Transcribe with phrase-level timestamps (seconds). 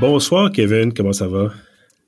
[0.00, 1.52] Bonsoir Kevin, comment ça va?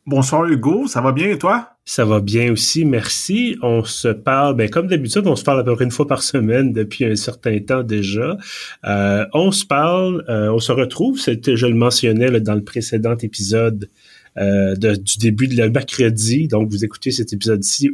[0.07, 1.71] Bonsoir Hugo, ça va bien et toi?
[1.85, 3.57] Ça va bien aussi, merci.
[3.63, 6.23] On se parle, ben, comme d'habitude, on se parle à peu près une fois par
[6.23, 8.37] semaine depuis un certain temps déjà.
[8.85, 13.17] Euh, on se parle, euh, on se retrouve, c'était, je le mentionnais dans le précédent
[13.17, 13.91] épisode
[14.39, 16.47] euh, du début de le mercredi.
[16.47, 17.91] Donc, vous écoutez cet épisode-ci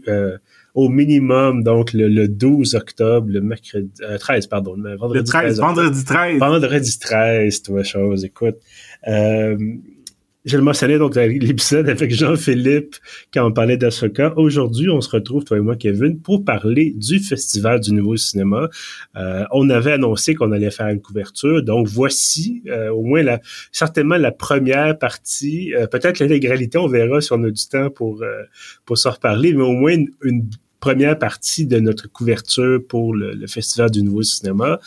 [0.76, 5.58] au minimum, donc le, 12 octobre, le mercredi, 13, pardon, le vendredi 13.
[5.58, 6.38] vendredi 13.
[6.38, 8.56] Vendredi 13, toi, chose, écoute.
[9.08, 9.56] Euh,
[10.46, 12.94] je le mentionnais donc dans l'épisode avec Jean-Philippe
[13.34, 14.32] quand on parlait d'Asoka.
[14.36, 18.68] Aujourd'hui, on se retrouve, toi et moi, Kevin, pour parler du Festival du Nouveau Cinéma.
[19.16, 23.40] Euh, on avait annoncé qu'on allait faire une couverture, donc voici euh, au moins la,
[23.72, 25.74] certainement la première partie.
[25.74, 28.22] Euh, peut-être l'intégralité, on verra si on a du temps pour,
[28.84, 33.46] pour s'en reparler, mais au moins une, première partie de notre couverture pour le, le
[33.48, 34.78] Festival du Nouveau Cinéma.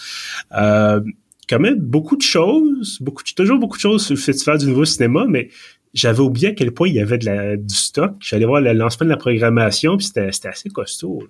[1.50, 4.86] Quand même beaucoup de choses, beaucoup toujours beaucoup de choses sur le Festival du Nouveau
[4.86, 5.50] Cinéma, mais
[5.94, 8.14] j'avais oublié à quel point il y avait de la, du stock.
[8.20, 11.24] J'allais voir le lancement de la programmation, puis c'était assez costaud.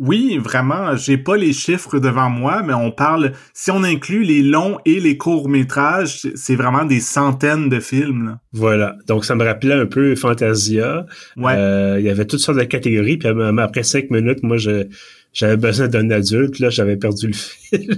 [0.00, 0.96] Oui, vraiment.
[0.96, 3.32] J'ai pas les chiffres devant moi, mais on parle.
[3.52, 8.38] Si on inclut les longs et les courts métrages, c'est vraiment des centaines de films.
[8.54, 8.96] Voilà.
[9.06, 11.04] Donc ça me rappelait un peu Fantasia.
[11.36, 11.52] Ouais.
[11.54, 13.18] Euh, il y avait toutes sortes de catégories.
[13.18, 14.86] Puis après cinq minutes, moi je
[15.32, 17.90] j'avais besoin d'un adulte, là, j'avais perdu le fil.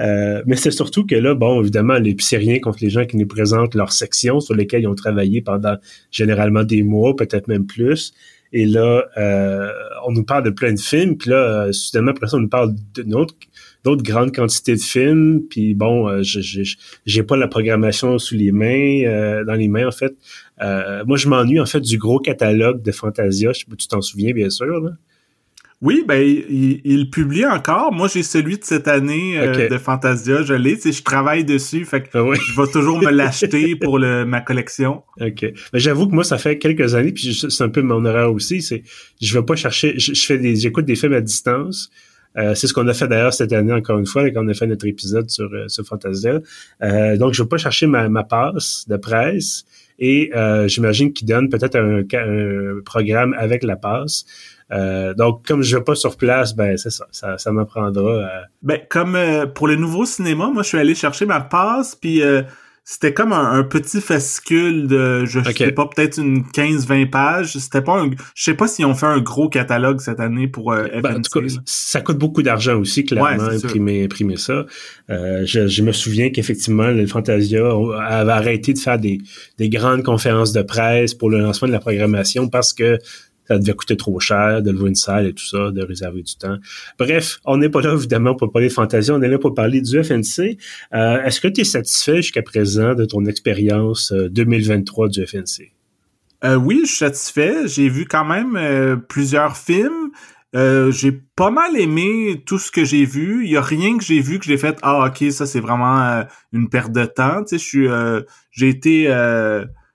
[0.00, 3.16] euh, mais c'est surtout que là, bon, évidemment, les c'est rien contre les gens qui
[3.16, 5.76] nous présentent leurs sections sur lesquelles ils ont travaillé pendant
[6.10, 8.12] généralement des mois, peut-être même plus.
[8.54, 9.70] Et là, euh,
[10.06, 12.48] on nous parle de plein de films, puis là, euh, soudainement, après ça, on nous
[12.48, 13.34] parle d'autres
[13.82, 15.42] d'autres grandes quantités de films.
[15.48, 19.90] Puis bon, euh, j'ai pas la programmation sous les mains, euh, dans les mains en
[19.90, 20.14] fait.
[21.06, 23.52] moi, je m'ennuie en fait du gros catalogue de Fantasia.
[23.52, 24.66] Je sais pas, tu t'en souviens bien sûr.
[24.66, 24.90] Là.
[25.82, 27.92] Oui, ben il, publie encore.
[27.92, 30.76] Moi, j'ai celui de cette année euh, de Fantasia, je l'ai.
[30.76, 35.02] Je travaille dessus, fait que ah je vais toujours me l'acheter pour le, ma collection.
[35.20, 35.40] Ok.
[35.42, 38.62] Ben, j'avoue que moi, ça fait quelques années, puis c'est un peu mon erreur aussi.
[38.62, 38.84] C'est,
[39.20, 39.98] je vais pas chercher.
[39.98, 41.90] Je, fais des, j'écoute des films à distance.
[42.38, 44.54] Euh, c'est ce qu'on a fait d'ailleurs cette année encore une fois quand on a
[44.54, 46.40] fait notre épisode sur, euh, sur Fantasia.
[46.82, 49.64] Euh, donc, je vais pas chercher ma, ma passe de presse
[49.98, 50.32] et
[50.66, 54.24] j'imagine qu'il donne peut-être un, un, programme avec la passe.
[54.72, 58.10] Euh, donc, comme je vais pas sur place, ben c'est ça, ça, ça m'apprendra.
[58.10, 58.26] Euh...
[58.62, 62.22] Ben, comme euh, pour le nouveau cinéma, moi, je suis allé chercher ma passe, puis
[62.22, 62.42] euh,
[62.84, 67.52] c'était comme un, petit fascicule de, je sais pas, peut-être une 15-20 pages.
[67.58, 70.72] C'était pas un, je sais pas s'ils ont fait un gros catalogue cette année pour
[70.72, 74.64] euh, ben, en tout cas, ça coûte beaucoup d'argent aussi, clairement, imprimer, imprimer ça.
[75.08, 77.62] Je, je, me souviens qu'effectivement, le Fantasia
[78.08, 79.18] avait arrêté de faire des,
[79.58, 82.98] des grandes conférences de presse pour le lancement de la programmation parce que
[83.52, 86.36] ça devait coûter trop cher de louer une salle et tout ça, de réserver du
[86.36, 86.56] temps.
[86.98, 89.80] Bref, on n'est pas là évidemment pour parler de fantaisie, on est là pour parler
[89.80, 90.56] du FNC.
[90.94, 95.72] Euh, est-ce que tu es satisfait jusqu'à présent de ton expérience 2023 euh, du FNC?
[96.44, 97.68] Euh, oui, je suis satisfait.
[97.68, 100.10] J'ai vu quand même plusieurs films.
[100.54, 103.44] j'ai pas mal aimé tout ce que j'ai vu.
[103.44, 106.24] Il y a rien que j'ai vu que j'ai fait ah ok ça c'est vraiment
[106.52, 107.44] une perte de temps.
[107.44, 107.88] Tu sais, je suis
[108.50, 109.08] j'ai été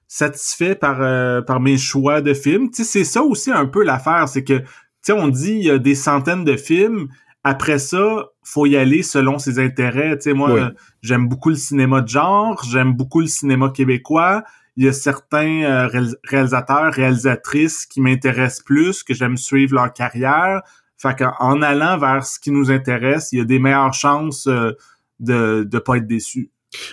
[0.07, 2.69] satisfait par euh, par mes choix de films.
[2.69, 4.66] Tu sais, c'est ça aussi un peu l'affaire, c'est que tu
[5.01, 7.07] sais, on dit il y a des centaines de films.
[7.44, 10.18] Après ça, faut y aller selon ses intérêts.
[10.18, 14.44] Tu sais, moi, j'aime beaucoup le cinéma de genre, j'aime beaucoup le cinéma québécois.
[14.75, 15.88] Il y a certains euh,
[16.24, 20.62] réalisateurs, réalisatrices qui m'intéressent plus, que j'aime suivre leur carrière.
[20.97, 24.72] Fait qu'en allant vers ce qui nous intéresse, il y a des meilleures chances euh,
[25.19, 26.51] de ne pas être déçu.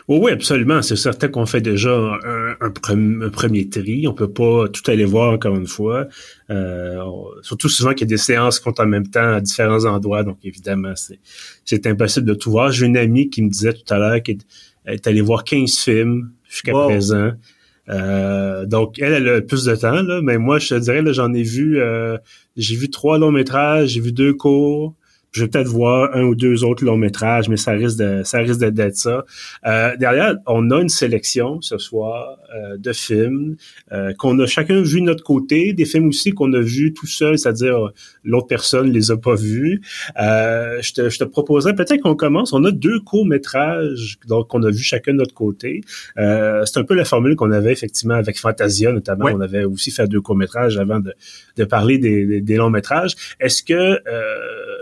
[0.09, 0.83] Oui, oui, absolument.
[0.83, 2.19] C'est certain qu'on fait déjà
[2.61, 4.07] un, premier tri.
[4.07, 6.07] On peut pas tout aller voir encore une fois.
[6.51, 7.03] Euh,
[7.43, 10.23] surtout souvent qu'il y a des séances qui comptent en même temps à différents endroits.
[10.23, 10.95] Donc, évidemment,
[11.65, 12.71] c'est impossible de tout voir.
[12.71, 14.39] J'ai une amie qui me disait tout à l'heure qu'elle
[14.87, 17.33] est allée voir 15 films jusqu'à présent.
[17.89, 21.33] Euh, donc, elle, elle a plus de temps, là, mais moi, je te dirais, j'en
[21.35, 22.17] ai vu, euh,
[22.57, 24.95] j'ai vu trois longs métrages, j'ai vu deux cours,
[25.35, 28.39] je vais peut-être voir un ou deux autres longs métrages, mais ça risque de, ça
[28.39, 29.25] risque d'être ça.
[29.67, 33.57] Euh, derrière, on a une sélection ce soir euh, de films
[33.91, 37.09] euh, qu'on a chacun vu de notre côté, des films aussi qu'on a vus tout
[37.09, 37.91] seul, c'est-à-dire
[38.23, 39.83] l'autre personne les a pas vus.
[40.17, 42.53] je, te, je te proposerais peut-être qu'on commence.
[42.53, 45.81] On a deux courts métrages donc qu'on a vu chacun de notre côté.
[46.17, 49.27] c'est un peu la formule qu'on avait effectivement avec Fantasia notamment.
[49.33, 51.13] On avait aussi fait deux courts métrages avant de,
[51.57, 53.17] de parler des, des, longs métrages.
[53.41, 53.99] Est-ce que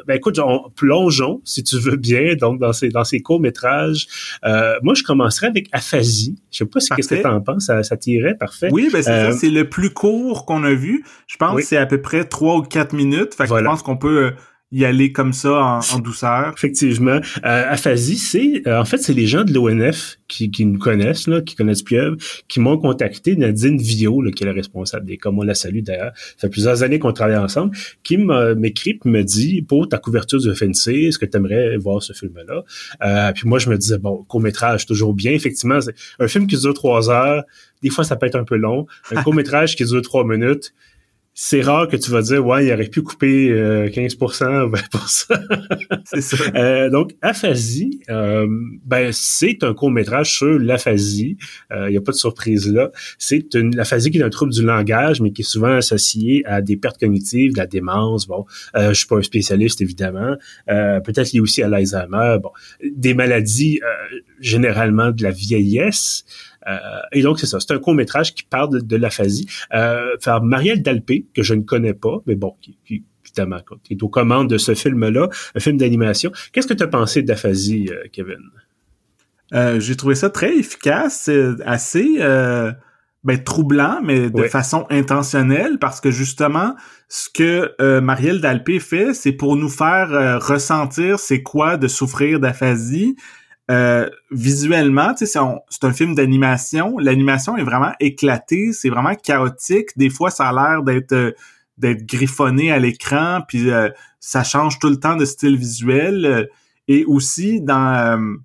[0.06, 0.34] ben écoute,
[0.74, 4.06] plongeons, si tu veux bien, donc dans ces, dans ces courts-métrages.
[4.44, 6.36] Euh, moi, je commencerai avec Aphasie.
[6.50, 8.68] Je sais pas si qu'est-ce que tu en penses, ça, ça t'irait, parfait.
[8.72, 11.04] Oui, ben c'est ça, euh, c'est le plus court qu'on a vu.
[11.26, 13.34] Je pense que c'est à peu près trois ou quatre minutes.
[13.34, 14.32] Fait que je pense qu'on peut
[14.72, 16.52] y aller comme ça en, douceur.
[16.56, 17.20] Effectivement.
[17.44, 21.28] Euh, aphasie, c'est euh, en fait c'est les gens de l'ONF qui, qui nous connaissent,
[21.28, 22.16] là, qui connaissent Pieuvre,
[22.48, 25.82] qui m'ont contacté, Nadine Vio, là, qui est la responsable des comme on la salue
[25.82, 30.40] d'ailleurs, ça fait plusieurs années qu'on travaille ensemble, qui m'écrit me dit pour ta couverture
[30.40, 32.64] du FNC, est-ce que tu aimerais voir ce film-là?
[33.04, 35.32] Euh, puis moi je me disais bon, court-métrage, toujours bien.
[35.32, 37.44] Effectivement, c'est un film qui dure trois heures,
[37.82, 38.86] des fois ça peut être un peu long.
[39.14, 40.72] Un court-métrage qui dure trois minutes
[41.34, 46.20] c'est rare que tu vas dire ouais il aurait pu couper 15% ou 20% c'est
[46.20, 46.36] ça.
[46.54, 48.46] Euh, donc aphasie euh,
[48.84, 51.38] ben c'est un court métrage sur l'aphasie.
[51.70, 52.90] Il n'y a pas de surprise là.
[53.18, 56.60] C'est une l'aphasie qui est un trouble du langage mais qui est souvent associé à
[56.60, 58.26] des pertes cognitives de la démence.
[58.26, 58.44] Bon
[58.76, 60.36] euh, je suis pas un spécialiste évidemment.
[60.68, 62.36] Euh, peut-être lié aussi à l'Alzheimer.
[62.42, 62.50] Bon
[62.84, 63.80] des maladies
[64.40, 66.24] généralement de la vieillesse.
[66.24, 66.51] euh,
[67.12, 67.58] et donc, c'est ça.
[67.60, 69.46] C'est un court-métrage qui parle de, l'aphasie.
[69.74, 73.94] Euh, par Marielle Dalpé, que je ne connais pas, mais bon, qui, qui évidemment, qui
[73.94, 76.32] est aux commandes de ce film-là, un film d'animation.
[76.52, 78.50] Qu'est-ce que tu as pensé d'aphasie, euh, Kevin?
[79.54, 81.30] Euh, j'ai trouvé ça très efficace,
[81.66, 82.72] assez euh,
[83.24, 86.74] ben, troublant, mais de façon intentionnelle, parce que justement,
[87.08, 92.40] ce que euh, Marielle Dalpé fait, c'est pour nous faire ressentir c'est quoi de souffrir
[92.40, 93.16] d'aphasie,
[93.70, 96.98] euh, visuellement, c'est un, un film d'animation.
[96.98, 99.90] L'animation est vraiment éclatée, c'est vraiment chaotique.
[99.96, 101.32] Des fois, ça a l'air d'être euh,
[101.78, 103.88] d'être griffonné à l'écran, puis euh,
[104.20, 106.48] ça change tout le temps de style visuel.
[106.88, 108.36] Et aussi dans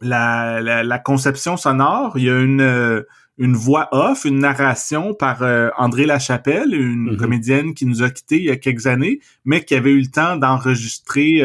[0.00, 3.04] la, la, conception sonore, il y a une
[3.38, 5.42] une voix off, une narration par
[5.76, 7.16] André Lachapelle, une mm-hmm.
[7.16, 10.10] comédienne qui nous a quittés il y a quelques années, mais qui avait eu le
[10.10, 11.42] temps d'enregistrer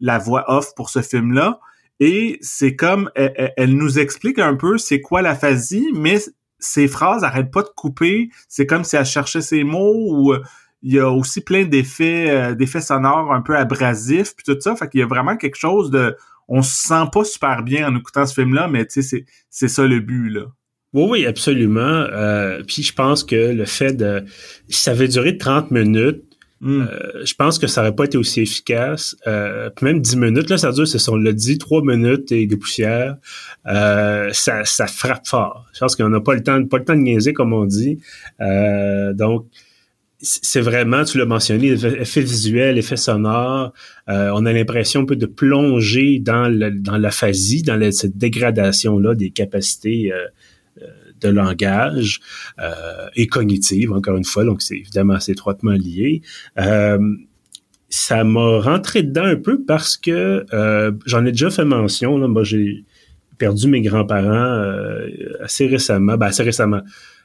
[0.00, 1.60] la voix off pour ce film-là.
[2.00, 6.18] Et c'est comme, elle, nous explique un peu c'est quoi l'aphasie, mais
[6.58, 8.30] ses phrases n'arrêtent pas de couper.
[8.48, 10.42] C'est comme si elle cherchait ses mots ou euh,
[10.82, 14.74] il y a aussi plein d'effets euh, d'effets sonores un peu abrasifs puis tout ça.
[14.76, 16.16] Fait qu'il y a vraiment quelque chose de...
[16.48, 19.86] On se sent pas super bien en écoutant ce film-là, mais tu sais, c'est ça
[19.86, 20.46] le but, là.
[20.92, 21.80] Oui, oui, absolument.
[21.80, 24.24] Euh, puis je pense que le fait de...
[24.68, 26.24] Ça avait duré 30 minutes,
[26.62, 26.82] Hmm.
[26.82, 29.16] Euh, je pense que ça aurait pas été aussi efficace.
[29.26, 32.56] Euh, même 10 minutes, là, ça dure, c'est on l'a dit, 3 minutes et des
[32.56, 33.16] poussières.
[33.66, 35.66] Euh, ça, ça frappe fort.
[35.72, 37.98] Je pense qu'on n'a pas le temps, pas le temps de niaiser, comme on dit.
[38.42, 39.46] Euh, donc,
[40.22, 43.72] c'est vraiment, tu l'as mentionné, effet visuel, effet sonore.
[44.06, 49.30] on a l'impression un peu de plonger dans, le, dans l'aphasie, dans cette dégradation-là des
[49.30, 50.12] capacités
[51.20, 52.20] de langage
[52.58, 56.22] euh, et cognitive, encore une fois, donc c'est évidemment assez étroitement lié.
[56.58, 56.98] Euh,
[57.88, 62.18] ça m'a rentré dedans un peu parce que euh, j'en ai déjà fait mention.
[62.18, 62.84] Là, moi, j'ai
[63.36, 64.64] perdu mes grands-parents
[65.42, 66.82] assez récemment, ben assez récemment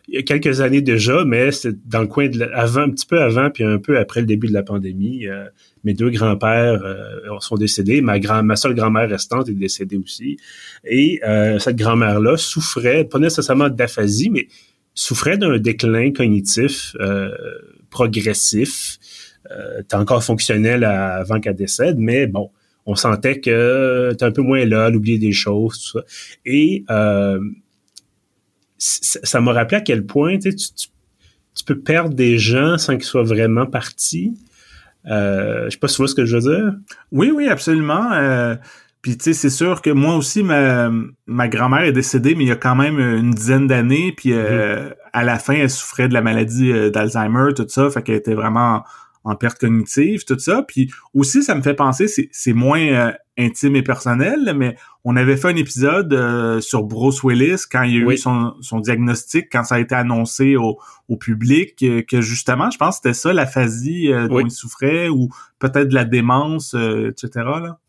[0.07, 3.05] il y a quelques années déjà, mais c'est dans le coin de avant, un petit
[3.05, 5.27] peu avant, puis un peu après le début de la pandémie.
[5.27, 5.45] Euh,
[5.83, 8.01] mes deux grands-pères euh, sont décédés.
[8.01, 10.37] Ma grand, ma seule grand-mère restante est décédée aussi.
[10.83, 14.47] Et euh, cette grand-mère-là souffrait, pas nécessairement d'aphasie, mais
[14.93, 16.95] souffrait d'un déclin cognitif
[17.89, 18.99] progressif.
[19.51, 22.49] Euh, t'es encore fonctionnel avant qu'elle décède, mais bon,
[22.85, 26.05] on sentait que t'es un peu moins là, à oublier des choses, tout ça.
[26.45, 26.83] Et
[28.77, 33.23] ça m'a rappelé à quel point tu, tu, peux perdre des gens sans qu'ils soient
[33.23, 34.33] vraiment partis.
[35.07, 36.73] Euh, je sais pas si tu vois ce que je veux dire.
[37.11, 38.11] Oui, oui, absolument.
[38.13, 38.55] Euh,
[39.05, 40.89] puis tu sais, c'est sûr que moi aussi, ma,
[41.27, 44.11] ma grand-mère est décédée, mais il y a quand même une dizaine d'années.
[44.11, 44.93] Puis euh, mm-hmm.
[45.13, 47.89] à la fin, elle souffrait de la maladie euh, d'Alzheimer, tout ça.
[47.91, 48.83] Fait qu'elle était vraiment
[49.25, 50.63] en perte cognitive, tout ça.
[50.63, 55.35] Puis aussi, ça me fait penser, c'est moins euh, intime et personnel, mais on avait
[55.35, 59.47] fait un épisode euh, sur Bruce Willis quand il y a eu son, son, diagnostic,
[59.51, 60.79] quand ça a été annoncé au,
[61.09, 65.29] au public, euh, que justement, je pense que c'était ça, l'aphasie dont il souffrait, ou
[65.59, 67.29] peut-être de la démence, etc.
[67.35, 67.79] Là.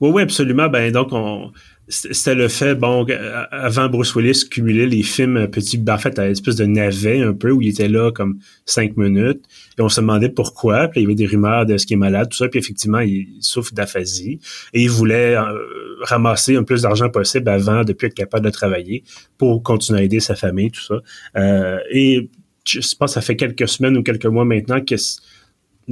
[0.00, 0.68] Oui, oui, absolument.
[0.68, 1.50] Ben donc on
[1.88, 3.06] c'était le fait, bon,
[3.50, 7.22] avant Bruce Willis cumulait les films petit, ben, en fait, à une espèce de navet
[7.22, 9.44] un peu où il était là comme cinq minutes
[9.78, 11.98] et on se demandait pourquoi, puis il y avait des rumeurs de ce qui est
[11.98, 14.38] malade, tout ça, puis effectivement, il souffre d'aphasie
[14.74, 15.54] et il voulait euh,
[16.02, 19.04] ramasser un plus d'argent possible avant de plus être capable de travailler
[19.38, 21.00] pour continuer à aider sa famille, tout ça.
[21.36, 22.28] Euh, et
[22.66, 24.98] je pense que ça fait quelques semaines ou quelques mois maintenant qu'il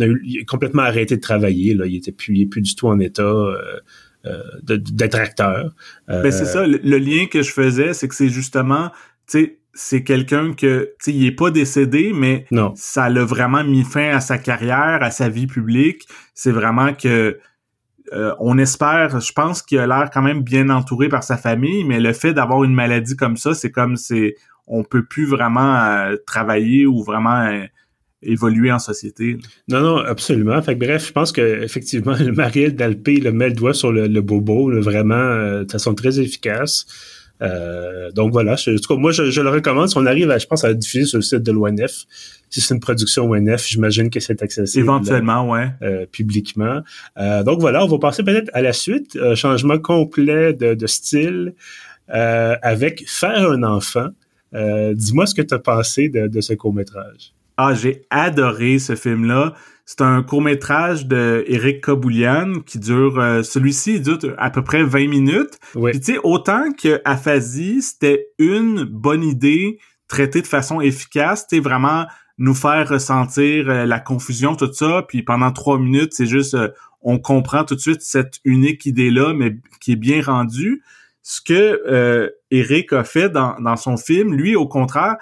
[0.01, 3.23] a, complètement arrêté de travailler, là, il était plus, il plus du tout en état
[3.23, 3.81] euh, euh,
[4.63, 5.73] d'être acteur.
[6.11, 8.91] Euh, ben c'est ça, le, lien que je faisais, c'est que c'est justement,
[9.29, 12.73] tu sais, c'est quelqu'un que, tu sais, il est pas décédé, mais non.
[12.77, 16.09] ça l'a vraiment mis fin à sa carrière, à sa vie publique.
[16.35, 17.39] C'est vraiment que
[18.13, 21.85] euh, on espère, je pense qu'il a l'air quand même bien entouré par sa famille,
[21.85, 26.11] mais le fait d'avoir une maladie comme ça, c'est comme c'est on peut plus vraiment
[26.27, 27.49] travailler ou vraiment
[28.27, 29.39] évoluer en société.
[29.69, 30.61] Non, non, absolument.
[30.63, 34.71] Fait bref, je pense que effectivement, Marielle Dalpé le met le doigt sur le, bobo,
[34.81, 36.87] vraiment euh, de façon très efficace.
[37.43, 39.89] Euh, donc voilà, en tout cas, moi je, le recommande.
[39.89, 42.07] Si on arrive, à, je pense, à diffuser sur le site de l'ONF,
[42.49, 44.85] si c'est une production ONF, j'imagine que c'est accessible.
[44.85, 45.69] Éventuellement, ouais.
[45.83, 46.81] Euh, publiquement.
[47.19, 49.19] Euh, donc voilà, on va passer peut-être à la suite.
[49.35, 51.55] changement complet de, style
[52.09, 54.09] avec Faire un enfant.
[54.53, 57.36] Dis-moi ce que tu as pensé de, de ce court-métrage.
[57.57, 59.55] Ah, j'ai adoré ce film-là.
[59.87, 65.09] C'est un court-métrage de Eric Kaboulian qui dure euh, celui-ci dure à peu près 20
[65.09, 65.59] minutes.
[65.73, 71.61] Puis tu sais autant que Aphasie, c'était une bonne idée traitée de façon efficace, tu
[71.61, 72.07] vraiment
[72.39, 76.69] nous faire ressentir euh, la confusion tout ça, puis pendant trois minutes, c'est juste euh,
[77.01, 80.83] on comprend tout de suite cette unique idée-là, mais qui est bien rendue.
[81.23, 85.17] Ce que Eric a fait dans, dans son film, lui, au contraire,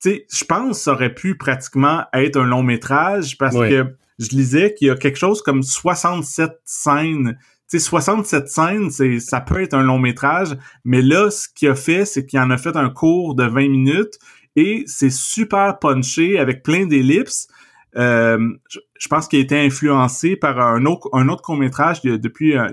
[0.00, 4.28] sais, je pense que ça aurait pu pratiquement être un long métrage parce que je
[4.30, 7.38] lisais qu'il y a quelque chose comme 67 scènes.
[7.70, 11.68] Tu sais, 67 scènes, c'est, ça peut être un long métrage, mais là, ce qu'il
[11.68, 14.18] a fait, c'est qu'il en a fait un cours de 20 minutes
[14.56, 17.48] et c'est super punché avec plein d'ellipses.
[17.96, 18.38] Euh,
[18.68, 22.68] je, pense qu'il a été influencé par un autre, un autre court métrage depuis euh,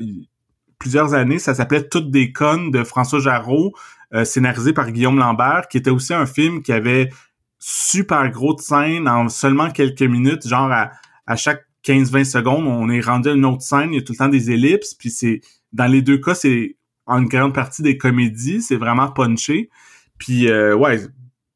[0.80, 1.40] plusieurs années.
[1.40, 3.74] Ça s'appelait Toutes des connes de François Jarreau,
[4.24, 7.10] scénarisé par Guillaume Lambert, qui était aussi un film qui avait
[7.60, 13.02] super gros de scènes en seulement quelques minutes, genre à, chaque 15-20 secondes, on est
[13.02, 15.42] rendu à une autre scène, il y a tout le temps des ellipses, puis c'est
[15.74, 19.70] dans les deux cas, c'est en grande partie des comédies, c'est vraiment punché.
[20.18, 21.02] Puis euh, ouais,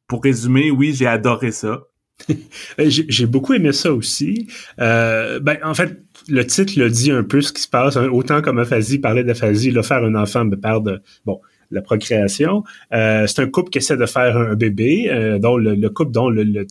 [0.08, 1.84] pour résumer, oui, j'ai adoré ça.
[2.78, 4.48] j'ai beaucoup aimé ça aussi.
[4.80, 7.96] Euh, ben, en fait, le titre le dit un peu ce qui se passe.
[7.96, 11.40] Autant comme aphasie parlait d'aphasie, là, faire un enfant me perd de bon
[11.72, 12.64] la procréation.
[12.94, 16.30] Euh, c'est un couple qui essaie de faire un bébé, euh, dont le, couple dont
[16.30, 16.66] le,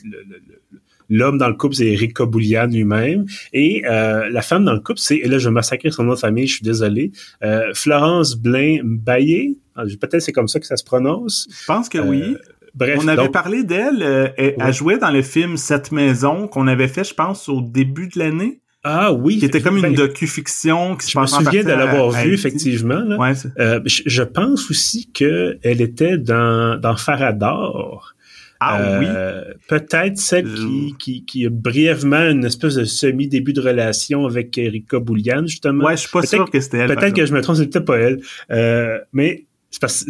[1.10, 3.24] L'homme dans le couple, c'est Eric Kaboulian lui-même.
[3.54, 6.12] Et euh, la femme dans le couple, c'est, et là je vais massacrer son nom
[6.12, 7.12] de famille, je suis désolé,
[7.42, 9.56] euh, Florence Blain Baillé.
[9.74, 11.48] Ah, peut-être c'est comme ça que ça se prononce.
[11.50, 12.36] Je pense que oui.
[12.74, 14.32] Bref, on avait parlé d'elle.
[14.36, 18.08] elle, a joué dans le film Cette maison qu'on avait fait, je pense, au début
[18.08, 18.60] de l'année.
[18.84, 19.38] Ah oui.
[19.38, 23.04] Qui était comme une docu-fiction qui se Je me souviens de l'avoir vu, effectivement.
[23.18, 28.14] Ouais, euh, je, je, pense aussi qu'elle était dans, dans Farador.
[28.60, 29.06] Ah oui.
[29.08, 34.58] Euh, peut-être celle qui, qui, qui, a brièvement une espèce de semi-début de relation avec
[34.58, 35.84] Erika Boulian, justement.
[35.84, 36.94] Ouais, je suis pas sûr que c'était elle.
[36.94, 38.20] Peut-être que je me trompe, c'est peut-être pas elle.
[38.50, 39.46] Euh, mais
[39.80, 40.06] parce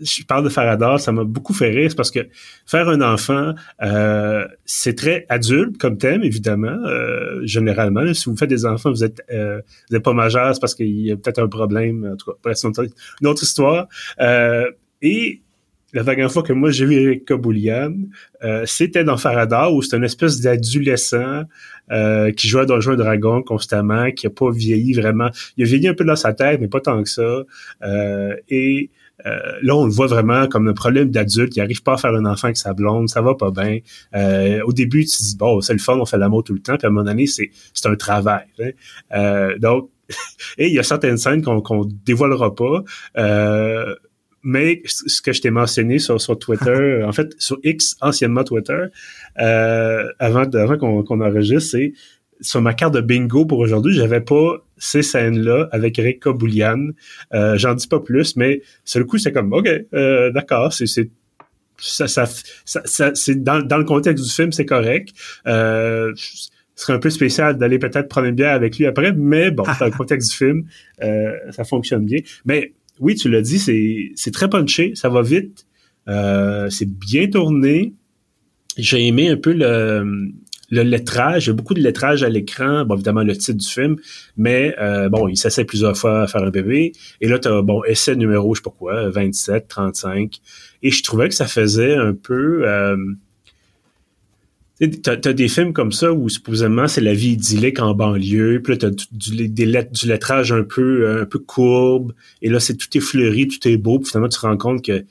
[0.00, 2.26] je parle de Faradar, ça m'a beaucoup fait rire, c'est parce que
[2.66, 8.12] faire un enfant, euh, c'est très adulte comme thème, évidemment, euh, généralement.
[8.12, 11.00] si vous faites des enfants, vous êtes, euh, vous êtes pas majeur, c'est parce qu'il
[11.00, 13.86] y a peut-être un problème, en tout cas, c'est une autre histoire.
[14.20, 14.70] Euh,
[15.02, 15.42] et
[15.96, 17.94] la dernière fois que moi j'ai vu Eric Kaboulian,
[18.44, 21.44] euh, c'était dans Faradar où c'est une espèce d'adolescent
[21.90, 25.30] euh, qui joue à Donjons Dragon constamment, qui a pas vieilli vraiment.
[25.56, 27.44] Il a vieilli un peu dans sa tête, mais pas tant que ça.
[27.82, 28.90] Euh, et
[29.62, 31.56] là, on le voit vraiment comme un problème d'adulte.
[31.56, 33.78] Il arrive pas à faire un enfant avec sa blonde, ça va pas bien.
[34.66, 36.76] au début, tu dis bon, c'est le fun, on fait l'amour tout le temps.
[36.76, 37.50] Puis à un moment donné, c'est
[37.86, 38.44] un travail.
[38.60, 39.54] Hein.
[39.58, 39.88] donc
[40.58, 42.82] et il y a certaines scènes qu'on qu'on dévoilera pas.
[43.18, 43.94] Euh,
[44.46, 48.84] mais ce que je t'ai mentionné sur, sur Twitter, en fait, sur X, anciennement Twitter,
[49.40, 51.92] euh, avant, avant qu'on enregistre, c'est
[52.40, 56.90] sur ma carte de bingo pour aujourd'hui, j'avais pas ces scènes-là avec Rick Kaboulian.
[57.34, 60.86] Euh, J'en dis pas plus, mais sur le coup, c'est comme, OK, euh, d'accord, c'est
[61.78, 62.26] ça, ça,
[62.64, 65.10] ça, c'est dans, dans le contexte du film, c'est correct.
[65.48, 66.48] Euh, ce
[66.84, 69.86] serait un peu spécial d'aller peut-être prendre une bière avec lui après, mais bon, dans
[69.86, 70.66] le contexte du film,
[71.02, 72.20] euh, ça fonctionne bien.
[72.44, 73.58] Mais oui, tu l'as dit,
[74.14, 75.66] c'est très punché, ça va vite,
[76.08, 77.94] euh, c'est bien tourné.
[78.76, 80.32] J'ai aimé un peu le,
[80.70, 83.96] le lettrage, a beaucoup de lettrage à l'écran, bon évidemment le titre du film,
[84.36, 87.62] mais euh, bon, il s'essaie plusieurs fois à faire un bébé, et là tu as
[87.62, 90.40] bon essai numéro je sais pas quoi, 27, 35,
[90.82, 92.96] et je trouvais que ça faisait un peu euh,
[95.02, 98.74] T'as as des films comme ça où supposément c'est la vie idyllique en banlieue, puis
[98.74, 102.76] là t'as du, des lettres, du lettrage un peu un peu courbe, et là c'est
[102.76, 105.04] tout est fleuri, tout est beau, puis finalement tu te rends compte que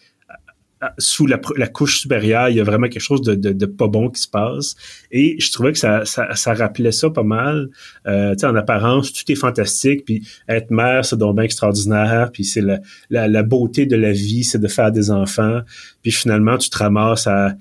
[0.97, 4.21] sous la, couche supérieure, il y a vraiment quelque chose de, de, pas bon qui
[4.21, 4.75] se passe.
[5.11, 7.69] Et je trouvais que ça, ça, ça rappelait ça pas mal.
[8.07, 10.05] Euh, en apparence, tout est fantastique.
[10.05, 12.29] Puis être mère, c'est donc bien extraordinaire.
[12.31, 12.79] Puis c'est la,
[13.09, 15.61] la, la, beauté de la vie, c'est de faire des enfants.
[16.01, 17.55] Puis finalement, tu te ramasses à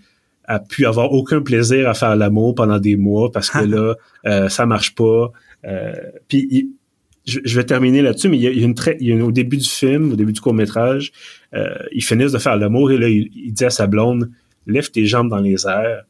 [0.46, 3.94] a pu avoir aucun plaisir à faire l'amour pendant des mois parce que là,
[4.26, 5.32] euh, ça marche pas.
[5.64, 5.94] Euh,
[6.28, 6.70] puis
[7.26, 9.56] je, vais terminer là-dessus, mais il y a, une très, il y a au début
[9.56, 11.12] du film, au début du court métrage,
[11.54, 14.30] euh, ils finissent de faire l'amour et là, il, dit à sa blonde,
[14.66, 16.04] lève tes jambes dans les airs.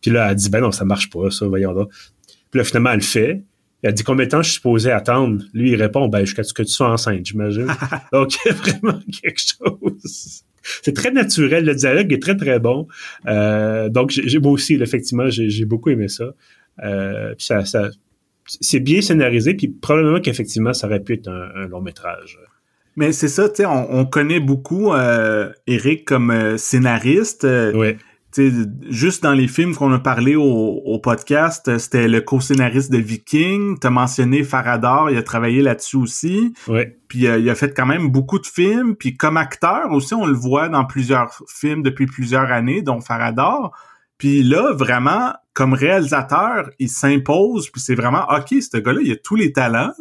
[0.00, 1.86] puis là, elle dit, ben non, ça marche pas, ça, voyons là.
[2.50, 3.42] Puis là, finalement, elle le fait.
[3.82, 5.44] Elle dit combien de temps je suis supposé attendre.
[5.54, 7.68] Lui, il répond, ben, jusqu'à ce que tu sois enceinte, j'imagine.
[8.12, 10.42] Donc, il y a vraiment quelque chose.
[10.82, 11.64] C'est très naturel.
[11.64, 12.86] Le dialogue est très, très bon.
[13.26, 16.34] Euh, donc, j'ai, moi aussi, effectivement, j'ai, beaucoup aimé ça.
[16.84, 17.90] Euh, puis ça, ça
[18.60, 22.38] c'est bien scénarisé, puis probablement qu'effectivement, ça aurait pu être un, long métrage.
[22.96, 27.46] Mais c'est ça, tu sais, on, connaît beaucoup euh, Eric comme euh, scénariste.
[28.38, 33.78] Oui juste dans les films qu'on a parlé au, podcast, c'était le co-scénariste de Viking.
[33.78, 36.54] T'as mentionné Faradar, il a travaillé là-dessus aussi.
[36.66, 36.98] Ouais.
[37.08, 38.96] Puis euh, il a fait quand même beaucoup de films.
[38.96, 43.72] Puis comme acteur aussi, on le voit dans plusieurs films depuis plusieurs années, dont Faradar.
[44.18, 47.70] Puis là, vraiment, comme réalisateur, il s'impose.
[47.70, 49.92] Puis c'est vraiment, OK, ce gars-là, il a tous les talents.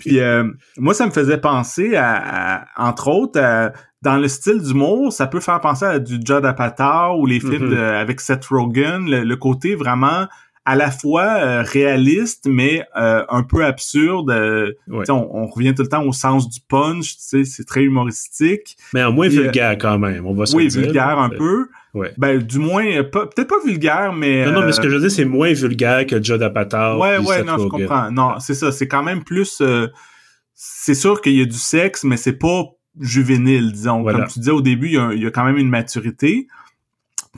[0.00, 0.44] puis euh,
[0.78, 3.72] moi, ça me faisait penser à, entre autres, à
[4.02, 7.72] dans le style d'humour, ça peut faire penser à du Judd Apatow ou les films
[7.72, 8.00] mm-hmm.
[8.00, 10.26] avec Seth Rogen, le, côté vraiment
[10.66, 14.30] à la fois euh, réaliste mais euh, un peu absurde.
[14.30, 14.72] Euh,
[15.08, 18.76] on, revient tout le temps au sens du punch, c'est très humoristique.
[18.92, 21.68] Mais en moins vulgaire quand même, on va se Oui, vulgaire un peu.
[22.16, 25.10] Ben du moins peut-être pas vulgaire mais Non non, mais ce que je veux dire
[25.10, 27.00] c'est moins vulgaire que Judd Apatow.
[27.00, 28.10] Ouais ouais, non, je comprends.
[28.10, 29.62] Non, c'est ça, c'est quand même plus
[30.54, 32.64] c'est sûr qu'il y a du sexe mais c'est pas
[33.00, 34.04] juvénile, disons.
[34.04, 36.46] Comme tu disais au début, il y, a, quand même une maturité.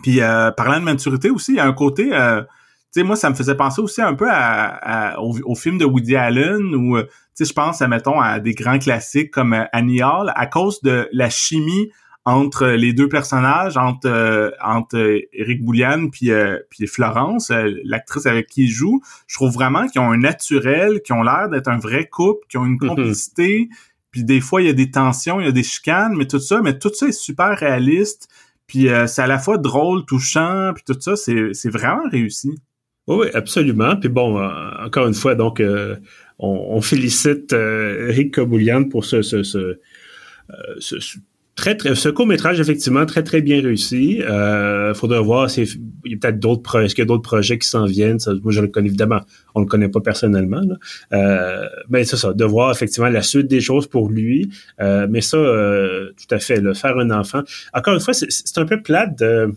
[0.03, 3.17] Puis euh, parlant de maturité aussi, il y a un côté, euh, tu sais, moi,
[3.17, 7.45] ça me faisait penser aussi un peu à, au, film de Woody Allen euh, tu
[7.45, 10.83] sais, je pense, à, mettons, à des grands classiques comme euh, Annie Hall, à cause
[10.83, 11.91] de la chimie
[12.26, 16.30] entre les deux personnages, entre entre Eric Boulian puis
[16.68, 17.50] puis Florence,
[17.85, 21.49] l'actrice avec qui il joue, je trouve vraiment qu'ils ont un naturel, qu'ils ont l'air
[21.49, 22.88] d'être un vrai couple, qu'ils ont une mm-hmm.
[22.88, 23.68] complicité,
[24.16, 26.38] puis des fois, il y a des tensions, il y a des chicanes, mais tout
[26.38, 28.28] ça, mais tout ça est super réaliste.
[28.66, 32.54] Puis euh, c'est à la fois drôle, touchant, puis tout ça, c'est vraiment réussi.
[33.09, 33.95] Oui, absolument.
[33.97, 34.49] Puis bon, euh,
[34.83, 35.97] encore une fois, donc, euh,
[36.38, 39.79] on, félicite Eric Coboulian pour ce, ce, ce,
[40.79, 41.18] ce
[41.57, 44.23] très, très, ce court-métrage, effectivement, très, très bien réussi.
[44.23, 45.66] Euh, faudra voir s'il
[46.05, 48.19] y a peut-être d'autres projets, est-ce qu'il y a d'autres projets qui s'en viennent?
[48.42, 49.21] moi, je le connais évidemment.
[49.55, 50.61] On le connaît pas personnellement.
[50.61, 50.77] Là.
[51.14, 54.51] Euh, mais c'est ça, de voir effectivement la suite des choses pour lui.
[54.81, 57.42] Euh, mais ça, euh, tout à fait, le faire un enfant.
[57.73, 59.53] Encore une fois, c'est, un peu plate de,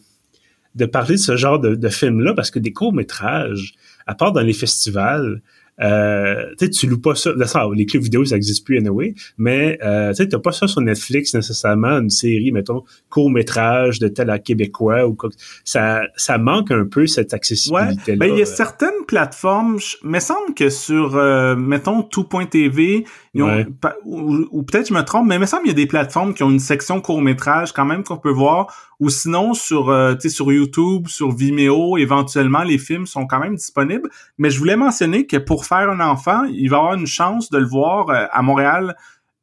[0.76, 3.74] de parler de ce genre de, de film-là parce que des courts-métrages,
[4.08, 5.42] à part dans les festivals,
[5.82, 7.32] euh, tu loues pas ça.
[7.74, 11.34] les clips vidéo, ça existe plus anyway, mais euh, tu n'as pas ça sur Netflix
[11.34, 15.30] nécessairement, une série, mettons, court-métrage de tel à québécois ou quoi.
[15.64, 18.18] Ça, ça manque un peu cette accessibilité-là.
[18.18, 24.64] Ben, il y a certaines plateformes, il me semble que sur, euh, mettons, tout.tv, ou,
[24.64, 26.50] peut-être je me trompe, mais il me semble qu'il y a des plateformes qui ont
[26.50, 31.32] une section court-métrage quand même qu'on peut voir, ou sinon sur, euh, sur YouTube, sur
[31.32, 34.10] Vimeo, éventuellement, les films sont quand même disponibles.
[34.38, 37.58] Mais je voulais mentionner que pour faire un enfant, il va avoir une chance de
[37.58, 38.96] le voir euh, à Montréal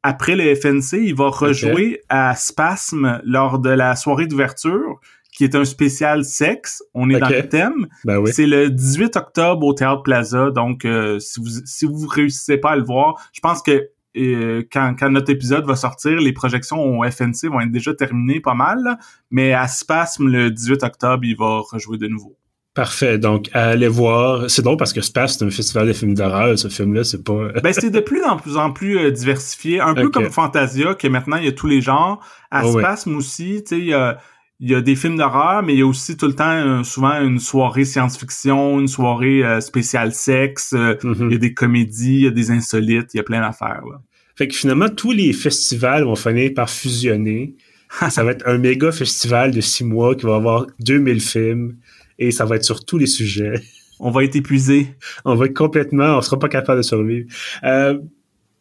[0.02, 0.98] après le FNC.
[1.00, 5.00] Il va rejouer à Spasme lors de la soirée d'ouverture
[5.36, 6.82] qui est un spécial sexe.
[6.94, 7.86] On est dans le thème.
[8.04, 8.32] Ben oui.
[8.32, 10.50] C'est le 18 octobre au Théâtre Plaza.
[10.50, 14.62] Donc, euh, si vous si vous réussissez pas à le voir, je pense que euh,
[14.72, 18.54] quand, quand, notre épisode va sortir, les projections au FNC vont être déjà terminées pas
[18.54, 18.98] mal.
[19.30, 22.34] mais à Spasme, le 18 octobre, il va rejouer de nouveau.
[22.72, 23.18] Parfait.
[23.18, 24.50] Donc, allez voir.
[24.50, 26.58] C'est drôle parce que Spasme, c'est un festival de films d'horreur.
[26.58, 27.48] Ce film-là, c'est pas...
[27.62, 29.80] ben, c'est de plus en plus en plus euh, diversifié.
[29.80, 32.24] Un peu comme Fantasia, que maintenant, il y a tous les genres.
[32.50, 34.18] À oh, Spasme aussi, tu sais, il y a
[34.58, 36.82] il y a des films d'horreur, mais il y a aussi tout le temps euh,
[36.82, 40.72] souvent une soirée science-fiction, une soirée euh, spéciale sexe.
[40.72, 41.26] Euh, mm-hmm.
[41.26, 43.82] Il y a des comédies, il y a des insolites, il y a plein d'affaires.
[44.34, 47.54] Fait que finalement, tous les festivals vont finir par fusionner.
[48.10, 51.76] ça va être un méga festival de six mois qui va avoir 2000 films
[52.18, 53.62] et ça va être sur tous les sujets.
[53.98, 54.88] On va être épuisé.
[55.24, 57.26] On va être complètement, on sera pas capable de survivre.
[57.64, 57.98] Euh,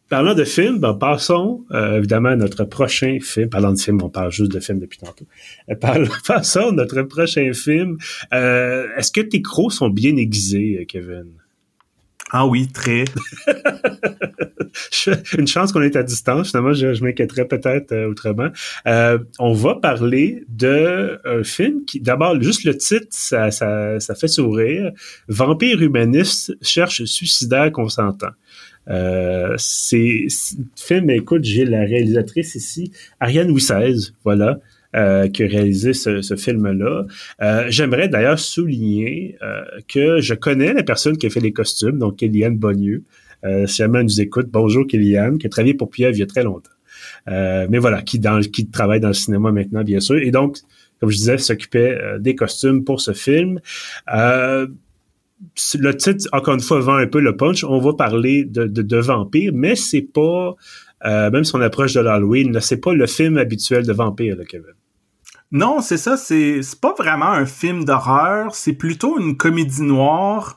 [0.08, 3.48] Parlant de films, ben, passons euh, évidemment à notre prochain film.
[3.48, 5.26] Parlant de film, on parle juste de film depuis tantôt.
[5.68, 5.74] Euh,
[6.26, 7.98] passons à notre prochain film.
[8.32, 11.32] Euh, est-ce que tes crocs sont bien aiguisés, Kevin?
[12.30, 13.04] Ah oui, très.
[15.38, 16.50] Une chance qu'on est à distance.
[16.50, 18.50] Finalement, je, je m'inquiéterais peut-être autrement.
[18.84, 24.28] on va parler de un film qui, d'abord, juste le titre, ça, ça, ça fait
[24.28, 24.92] sourire.
[25.28, 28.30] Vampire humaniste cherche suicidaire consentant.
[28.88, 30.26] Euh, c'est
[30.76, 34.60] film, écoute, j'ai la réalisatrice ici, Ariane Wissez, voilà,
[34.94, 37.06] euh, qui a réalisé ce, film-là.
[37.42, 39.36] Euh, J'aimerais d'ailleurs souligner
[39.88, 43.02] que je connais la personne qui a fait les costumes, donc Kellyanne Bonnieux.
[43.66, 46.26] Si jamais elle nous écoute, bonjour Kellyanne, qui a travaillé pour Pierre il y a
[46.26, 46.70] très longtemps.
[47.26, 50.16] Mais voilà, qui, dans, qui travaille dans le cinéma maintenant, bien sûr.
[50.16, 50.58] Et donc,
[51.00, 53.60] comme je disais, s'occupait des costumes pour ce film.
[55.78, 57.64] Le titre, encore une fois, vend un peu le punch.
[57.64, 60.54] On va parler de, de, de vampires, mais c'est pas,
[61.04, 64.74] même si on approche de l'Halloween, c'est pas le film habituel de vampire, là, Kevin.
[65.52, 70.56] Non, c'est ça, c'est pas vraiment un film d'horreur, c'est plutôt une comédie noire.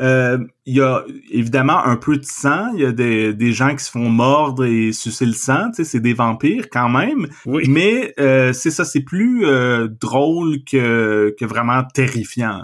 [0.00, 3.76] Euh, il y a évidemment un peu de sang, il y a des, des gens
[3.76, 7.26] qui se font mordre et sucer le sang, c'est des vampires quand même.
[7.44, 7.64] Oui.
[7.68, 12.62] Mais euh, c'est ça, c'est plus euh, drôle que, que vraiment terrifiant.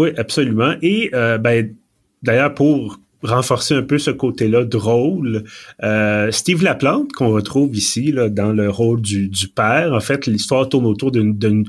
[0.00, 0.74] Oui, absolument.
[0.82, 1.74] Et ben
[2.22, 5.44] d'ailleurs pour renforcer un peu ce côté-là drôle.
[5.82, 10.68] Euh, Steve Laplante, qu'on retrouve ici dans le rôle du, du père, en fait, l'histoire
[10.68, 11.64] tourne autour d'une,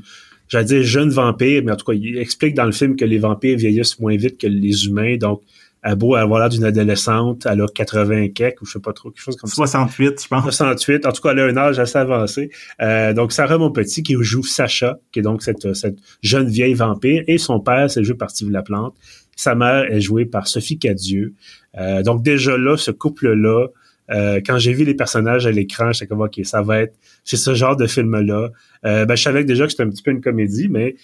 [0.48, 3.18] j'allais dire jeune vampire, mais en tout cas, il explique dans le film que les
[3.18, 5.42] vampires vieillissent moins vite que les humains, donc
[5.82, 9.10] elle beau avoir l'air d'une adolescente, elle a 80 quelques, ou je sais pas trop,
[9.10, 10.24] quelque chose comme 68, ça.
[10.24, 10.42] je pense.
[10.44, 12.50] 68, en tout cas, elle a un âge assez avancé.
[12.80, 17.24] Euh, donc, Sarah Monpetit, qui joue Sacha, qui est donc cette, cette jeune vieille vampire,
[17.26, 18.94] et son père, c'est joué par Steve Laplante.
[19.34, 21.34] Sa mère est jouée par Sophie Cadieux.
[21.78, 23.68] Euh, donc déjà là, ce couple-là,
[24.10, 27.36] euh, quand j'ai vu les personnages à l'écran, j'étais comme ok, ça va être, c'est
[27.36, 28.50] ce genre de film-là.
[28.84, 30.96] Euh, ben, je savais déjà que c'était un petit peu une comédie, mais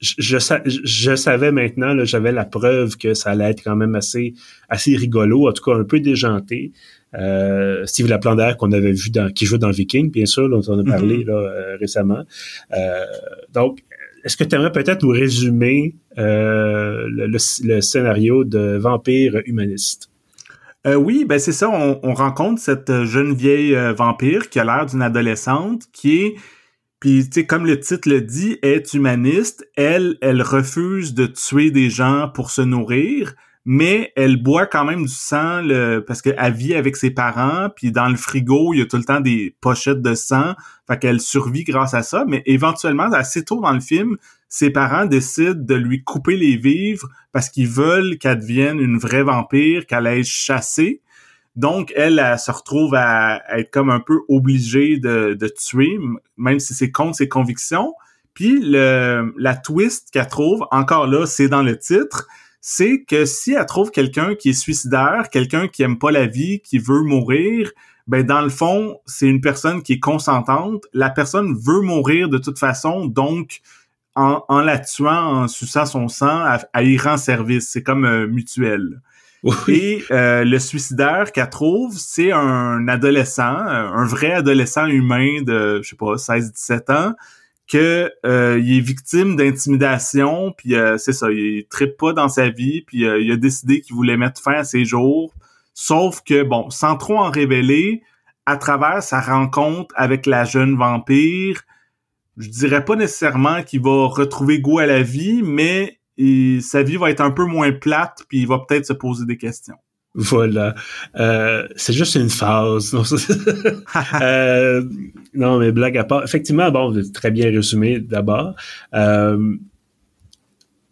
[0.00, 0.38] je,
[0.84, 4.34] je, savais maintenant, j'avais la preuve que ça allait être quand même assez,
[4.68, 6.72] assez rigolo, en tout cas un peu déjanté.
[7.14, 10.78] Euh, Steve Laplandaire qu'on avait vu dans, qui joue dans Viking, bien sûr, dont on
[10.78, 11.26] a parlé mm-hmm.
[11.26, 12.24] là, récemment.
[13.52, 13.80] donc,
[14.24, 20.10] est-ce que tu aimerais peut-être nous résumer euh, le, scénario de vampire humaniste?
[20.86, 21.68] Euh, oui, ben c'est ça.
[21.68, 26.34] On, rencontre cette jeune vieille euh, vampire qui a l'air d'une adolescente, qui est,
[27.00, 29.66] puis tu sais, comme le titre le dit, est humaniste.
[29.74, 33.34] Elle, elle refuse de tuer des gens pour se nourrir,
[33.64, 35.62] mais elle boit quand même du sang
[36.06, 39.04] parce qu'elle vit avec ses parents, puis dans le frigo, il y a tout le
[39.04, 40.54] temps des pochettes de sang,
[40.86, 44.16] fait qu'elle survit grâce à ça, mais éventuellement, assez tôt dans le film,
[44.48, 49.22] ses parents décident de lui couper les vivres parce qu'ils veulent qu'elle devienne une vraie
[49.22, 51.00] vampire, qu'elle aille chasser.
[51.56, 55.98] Donc, elle, elle, se retrouve à, être comme un peu obligée de, de tuer,
[56.36, 57.94] même si c'est contre ses convictions.
[58.34, 62.26] Puis, le, la twist qu'elle trouve, encore là, c'est dans le titre,
[62.60, 66.60] c'est que si elle trouve quelqu'un qui est suicidaire, quelqu'un qui aime pas la vie,
[66.60, 67.70] qui veut mourir,
[68.06, 70.84] ben dans le fond, c'est une personne qui est consentante.
[70.92, 73.60] La personne veut mourir de toute façon, donc
[74.14, 77.68] en, en la tuant, en suçant son sang, elle, y rend service.
[77.68, 79.00] C'est comme euh, mutuel.
[79.68, 85.88] Et euh, le suicidaire qu'elle trouve, c'est un adolescent, un vrai adolescent humain de, je
[85.88, 87.14] sais pas, 16-17 ans,
[87.70, 92.50] que euh, il est victime d'intimidation, puis euh, c'est ça, il trippe pas dans sa
[92.50, 95.32] vie, puis euh, il a décidé qu'il voulait mettre fin à ses jours.
[95.72, 98.02] Sauf que bon, sans trop en révéler,
[98.44, 101.62] à travers sa rencontre avec la jeune vampire,
[102.36, 107.10] je dirais pas nécessairement qu'il va retrouver goût à la vie, mais sa vie va
[107.10, 109.76] être un peu moins plate, puis il va peut-être se poser des questions.
[110.14, 110.74] Voilà.
[111.16, 112.92] Euh, c'est juste une phase.
[112.92, 113.02] Non,
[114.20, 114.82] euh,
[115.58, 116.24] mais blague à part.
[116.24, 118.54] Effectivement, bon, très bien résumé d'abord.
[118.94, 119.56] Euh,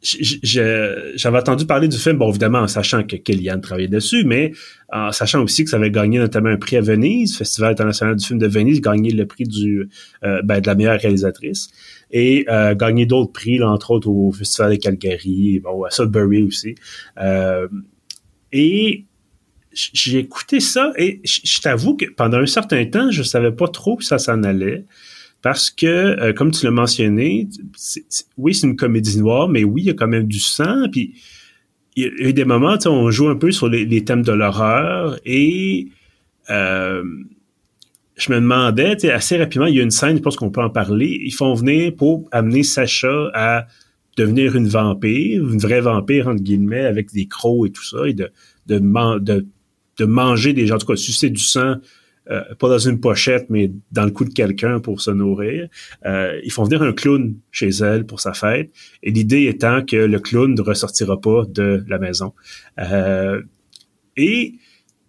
[0.00, 4.52] j'avais entendu parler du film, bon, évidemment, en sachant que Kellyanne travaillait dessus, mais
[4.92, 8.24] en sachant aussi que ça avait gagné notamment un prix à Venise, Festival international du
[8.24, 9.88] film de Venise, gagné le prix du
[10.22, 11.68] ben, de la meilleure réalisatrice,
[12.12, 16.76] et gagné d'autres prix, là, entre autres au Festival de Calgary, bon, à Sudbury aussi.
[18.52, 19.04] et
[19.72, 23.96] j'ai écouté ça et je t'avoue que pendant un certain temps, je savais pas trop
[23.96, 24.84] où ça s'en allait.
[25.42, 27.48] Parce que, euh, comme tu l'as mentionné,
[28.36, 30.88] oui, c'est une comédie noire, mais oui, il y a quand même du sang.
[30.90, 31.14] Puis
[31.94, 34.32] il y a eu des moments, où on joue un peu sur les, thèmes de
[34.32, 35.88] l'horreur et
[36.50, 37.02] euh,
[38.16, 40.70] je me demandais, assez rapidement, il y a une scène, je pense qu'on peut en
[40.70, 41.20] parler.
[41.24, 43.66] Ils font venir pour amener Sacha à
[44.16, 48.14] devenir une vampire, une vraie vampire entre guillemets, avec des crocs et tout ça, et
[48.14, 51.76] de manger des gens, en tout cas sucer du sang,
[52.30, 55.68] euh, pas dans une pochette, mais dans le cou de quelqu'un pour se nourrir.
[56.04, 58.70] Euh, ils font venir un clown chez elle pour sa fête,
[59.02, 62.34] et l'idée étant que le clown ne ressortira pas de la maison.
[62.78, 63.40] Euh,
[64.18, 64.56] et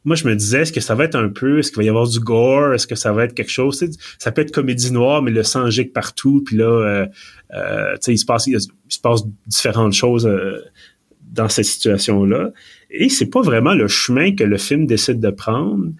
[0.06, 1.90] moi, je me disais, est-ce que ça va être un peu, est-ce qu'il va y
[1.90, 3.84] avoir du gore, est-ce que ça va être quelque chose,
[4.18, 7.08] ça peut être comédie noire, mais le sang gicle partout, puis là,
[7.52, 10.30] se passe, il, se passe différentes choses
[11.22, 12.52] dans cette situation-là.
[12.90, 15.92] Et c'est pas vraiment le chemin que le film décide de prendre.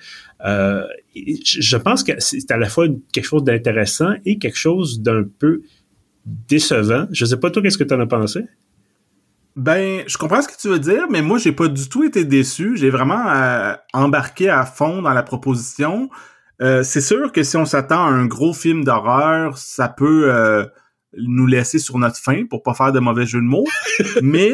[1.16, 5.62] Je pense que c'est à la fois quelque chose d'intéressant et quelque chose d'un peu
[6.26, 7.08] décevant.
[7.12, 8.46] Je sais pas toi qu'est-ce que tu en as pensé?
[9.56, 12.24] Ben, je comprends ce que tu veux dire, mais moi j'ai pas du tout été
[12.24, 12.78] déçu.
[12.78, 16.10] J'ai vraiment euh, embarqué à fond dans la proposition.
[16.62, 20.70] Euh, c'est sûr que si on s'attend à un gros film d'horreur, ça peut
[21.18, 23.66] nous laisser sur notre faim pour pas faire de mauvais jeu de mots.
[24.22, 24.52] Mais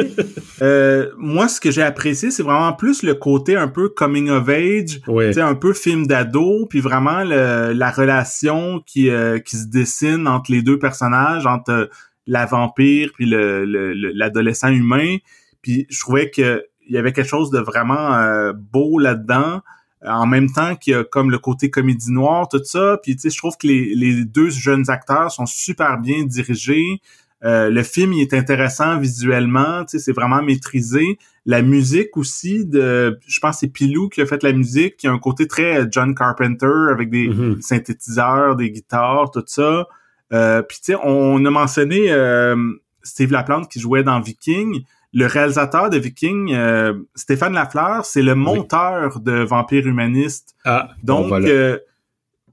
[0.62, 4.48] euh, moi, ce que j'ai apprécié, c'est vraiment plus le côté un peu coming of
[4.48, 5.38] age, ouais.
[5.40, 10.62] un peu film d'ado, puis vraiment la relation qui euh, qui se dessine entre les
[10.62, 11.90] deux personnages, entre
[12.28, 13.66] la vampire puis le
[14.14, 15.18] l'adolescent humain.
[15.62, 19.62] Puis je trouvais que il y avait quelque chose de vraiment euh, beau là-dedans
[20.08, 23.00] en même temps qu'il y a comme le côté comédie noire, tout ça.
[23.02, 27.02] Puis tu sais, je trouve que les, les, deux jeunes acteurs sont super bien dirigés.
[27.44, 31.20] Euh, le film il est intéressant visuellement, tu sais, c'est vraiment maîtrisé.
[31.46, 35.12] La musique aussi de, je pense c'est Pilou qui a fait la musique, qui a
[35.12, 37.62] un côté très John Carpenter avec des mm-hmm.
[37.62, 39.88] synthétiseurs, des guitares, tout ça.
[40.34, 42.56] Euh, puis tu sais, on a mentionné euh,
[43.04, 44.84] Steve Laplante qui jouait dans Viking
[45.16, 50.56] le réalisateur de Viking, euh, Stéphane Lafleur, c'est le monteur de Vampire Humaniste.
[50.66, 51.80] Ah, donc bon, euh,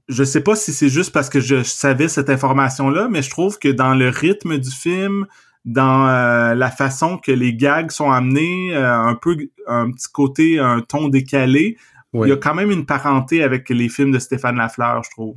[0.07, 3.59] je sais pas si c'est juste parce que je savais cette information-là, mais je trouve
[3.59, 5.27] que dans le rythme du film,
[5.65, 9.35] dans euh, la façon que les gags sont amenés, un peu
[9.67, 11.75] un petit côté, un ton décalé,
[12.13, 15.35] il y a quand même une parenté avec les films de Stéphane Lafleur, je trouve.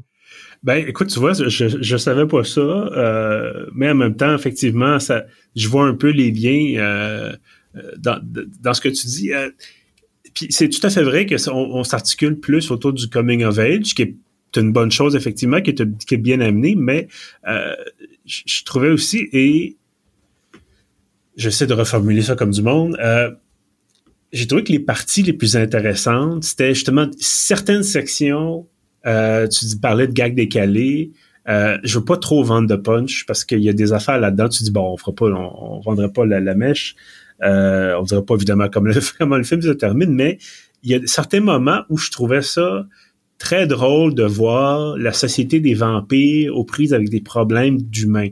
[0.63, 4.99] Ben, écoute, tu vois, je, je savais pas ça, euh, mais en même temps, effectivement,
[4.99, 7.33] ça, je vois un peu les liens euh,
[7.99, 8.21] dans,
[8.61, 9.33] dans ce que tu dis.
[9.33, 9.51] Euh,
[10.35, 13.95] puis c'est tout à fait vrai que on, s'articule plus autour du coming of age,
[13.95, 14.17] qui est
[14.57, 17.09] une bonne chose effectivement, qui est, qui est bien amené, mais
[17.45, 19.77] je, je, trouvais aussi et
[21.37, 22.99] j'essaie de reformuler ça comme du monde.
[24.33, 28.67] j'ai trouvé que les parties les plus intéressantes, c'était justement certaines sections
[29.07, 31.13] euh, tu parlais de gags décalés.
[31.49, 34.49] Euh, je veux pas trop vendre de punch parce qu'il y a des affaires là-dedans.
[34.49, 36.97] Tu dis bon, on fera pas, on, vendrait pas la, mèche.
[37.43, 40.39] Euh, on dirait pas évidemment comme comment le film se termine, mais
[40.83, 42.87] il y a certains moments où je trouvais ça
[43.39, 48.31] très drôle de voir la société des vampires aux prises avec des problèmes d'humains.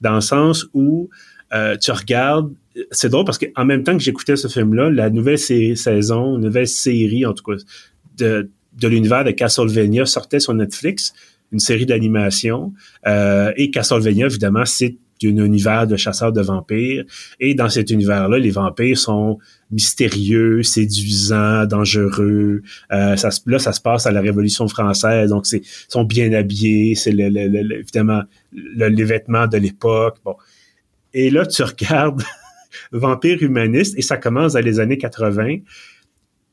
[0.00, 1.08] Dans le sens où
[1.54, 2.52] euh, tu regardes,
[2.90, 7.24] c'est drôle parce qu'en même temps que j'écoutais ce film-là, la nouvelle saison, nouvelle série
[7.24, 7.62] en tout cas
[8.18, 11.12] de de l'univers de Castlevania sortait sur Netflix,
[11.52, 12.72] une série d'animation.
[13.06, 17.04] Euh, et Castlevania, évidemment, c'est un univers de chasseurs de vampires.
[17.40, 19.38] Et dans cet univers-là, les vampires sont
[19.70, 22.62] mystérieux, séduisants, dangereux.
[22.92, 26.94] Euh, ça, là, ça se passe à la Révolution française, donc c'est sont bien habillés,
[26.94, 30.18] c'est le, le, évidemment les vêtements de l'époque.
[30.24, 30.36] Bon.
[31.12, 32.22] Et là, tu regardes
[32.92, 35.58] Vampire humaniste, et ça commence dans les années 80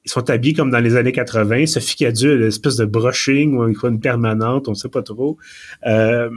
[0.06, 1.68] ils sont habillés comme dans les années 80.
[1.68, 5.38] Sophie Cadieux a une espèce de brushing ou une, permanente, on ne sait pas trop.
[5.86, 6.30] Euh,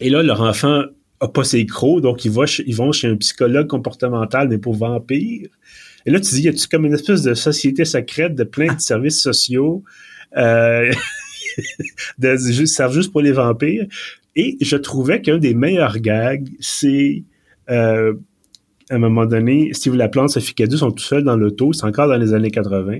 [0.00, 0.82] et là, leur enfant
[1.20, 4.58] a pas ses crocs, donc ils, vont chez, ils vont chez un psychologue comportemental, mais
[4.58, 5.48] pour vampires.
[6.06, 8.80] Et là, tu dis, y a-tu comme une espèce de société secrète de plein de
[8.80, 9.84] services sociaux
[10.36, 10.92] euh,
[12.18, 13.86] de servent juste pour les vampires?
[14.34, 17.22] Et je trouvais qu'un des meilleurs gags, c'est
[17.70, 18.14] euh,
[18.92, 22.08] à un moment donné, Steve Laplante, Sophie Cadieux sont tout seuls dans l'auto, c'est encore
[22.08, 22.98] dans les années 80.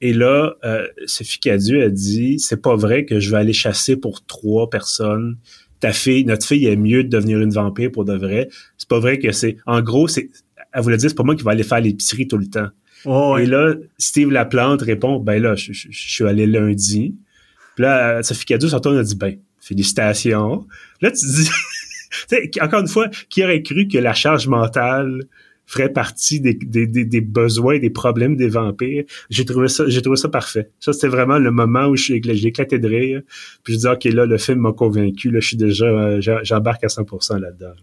[0.00, 3.96] Et là, euh, Sophie Cadieux a dit, c'est pas vrai que je vais aller chasser
[3.96, 5.36] pour trois personnes.
[5.80, 8.48] Ta fille, notre fille est mieux de devenir une vampire pour de vrai.
[8.78, 10.30] C'est pas vrai que c'est, en gros, c'est,
[10.72, 12.68] elle voulait dire, c'est pas moi qui vais aller faire l'épicerie tout le temps.
[13.04, 17.14] Oh, Et là, Steve Laplante répond, ben là, je, suis allé lundi.
[17.74, 20.66] Puis là, Sophie Cadieux s'entend, a dit, ben, félicitations.
[21.02, 21.50] Là, tu dis,
[22.60, 25.24] encore une fois, qui aurait cru que la charge mentale
[25.66, 29.04] ferait partie des, des, des, besoins, des problèmes des vampires?
[29.30, 30.70] J'ai trouvé ça, j'ai trouvé ça parfait.
[30.80, 33.22] Ça, c'était vraiment le moment où j'ai éclaté de rire.
[33.64, 35.30] Puis je dis, OK, là, le film m'a convaincu.
[35.30, 37.74] Là, je suis déjà, euh, j'embarque à 100% là-dedans.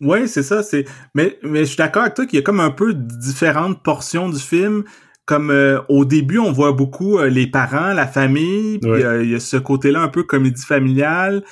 [0.00, 0.62] Oui, c'est ça.
[0.62, 3.82] C'est, mais, mais je suis d'accord avec toi qu'il y a comme un peu différentes
[3.82, 4.84] portions du film.
[5.26, 8.90] Comme euh, au début, on voit beaucoup euh, les parents, la famille, puis
[9.22, 11.44] il y a ce côté-là un peu comédie familiale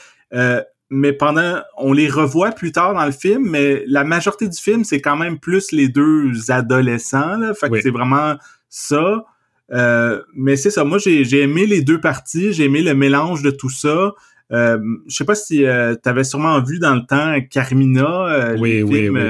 [0.90, 4.84] mais pendant on les revoit plus tard dans le film mais la majorité du film
[4.84, 7.54] c'est quand même plus les deux adolescents là.
[7.54, 8.36] Fait que c'est vraiment
[8.68, 9.24] ça.
[9.70, 10.84] Euh, mais c'est ça.
[10.84, 12.52] Moi j'ai j'ai aimé les deux parties.
[12.52, 14.12] J'ai aimé le mélange de tout ça.
[14.50, 18.56] Euh, je sais pas si euh, tu avais sûrement vu dans le temps Carmina euh,
[18.58, 19.20] oui, oui, oui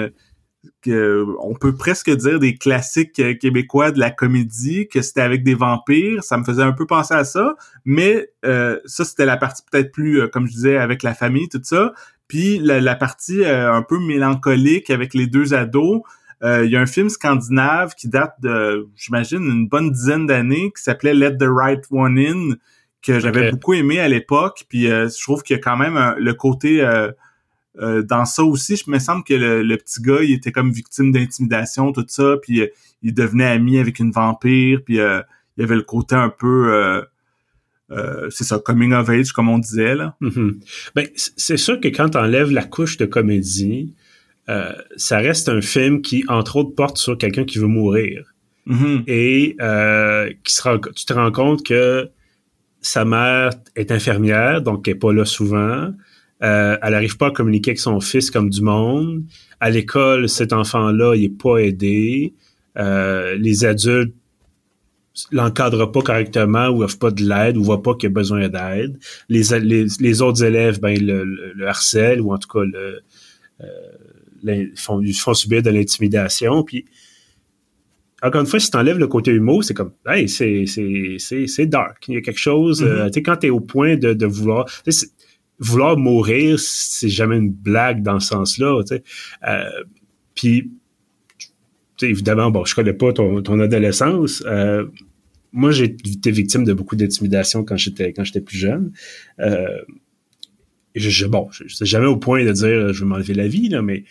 [0.86, 5.54] on peut presque dire des classiques euh, québécois de la comédie, que c'était avec des
[5.54, 9.62] vampires, ça me faisait un peu penser à ça, mais euh, ça c'était la partie
[9.70, 11.92] peut-être plus, euh, comme je disais, avec la famille, tout ça.
[12.28, 16.02] Puis la, partie un peu mélancolique avec les deux ados,
[16.42, 20.82] il y a un film scandinave qui date de, j'imagine, une bonne dizaine d'années, qui
[20.82, 22.56] s'appelait Let the Right One In,
[23.00, 24.66] que j'avais beaucoup aimé à l'époque.
[24.68, 26.86] Puis je trouve qu'il y a quand même le côté
[27.80, 31.12] euh, dans ça aussi, je me semble que le, petit gars, il était comme victime
[31.12, 32.66] d'intimidation, tout ça, puis euh,
[33.02, 35.20] il devenait ami avec une vampire, puis euh,
[35.56, 37.02] il y avait le côté un peu
[38.30, 39.94] c'est ça, coming of age, comme on disait.
[39.94, 40.14] là.
[40.20, 40.54] Mm-hmm.
[40.94, 43.94] ben, c'est sûr que quand tu enlèves la couche de comédie,
[44.96, 48.34] ça reste un film qui, entre autres, porte sur quelqu'un qui veut mourir.
[48.66, 49.04] Mm-hmm.
[49.06, 49.56] Et
[50.44, 50.54] qui
[50.96, 52.10] tu te rends compte que
[52.82, 55.92] sa mère est infirmière, donc elle n'est pas là souvent.
[56.42, 59.24] Euh, elle n'arrive pas à communiquer avec son fils comme du monde.
[59.60, 62.34] À l'école, cet enfant-là, il n'est pas aidé.
[62.76, 64.14] Euh, les adultes
[65.32, 68.98] l'encadrent pas correctement ou offrent pas de l'aide ou voient pas qu'il a besoin d'aide.
[69.28, 69.42] Les,
[69.98, 73.00] les, autres élèves, ben, le, le, harcèlent ou en tout cas le,
[73.62, 76.62] euh, font, font subir de l'intimidation.
[76.62, 76.84] Puis
[78.22, 81.46] encore une fois, si tu enlèves le côté humour, c'est comme, hey, c'est, c'est, c'est,
[81.46, 82.04] c'est dark.
[82.08, 83.10] Il y a quelque chose, euh, mm-hmm.
[83.10, 84.66] tu sais, quand t'es au point de, de vouloir,
[85.58, 88.80] vouloir mourir, c'est jamais une blague dans ce sens-là.
[89.46, 89.64] Euh,
[90.34, 90.70] puis,
[92.00, 94.42] évidemment, bon, je connais pas ton, ton adolescence.
[94.46, 94.86] Euh,
[95.52, 98.92] moi, j'ai été victime de beaucoup d'intimidation quand j'étais quand j'étais plus jeune.
[99.40, 99.66] Euh,
[100.94, 103.68] je, je, bon, je, suis jamais au point de dire je vais m'enlever la vie,
[103.68, 104.04] là, mais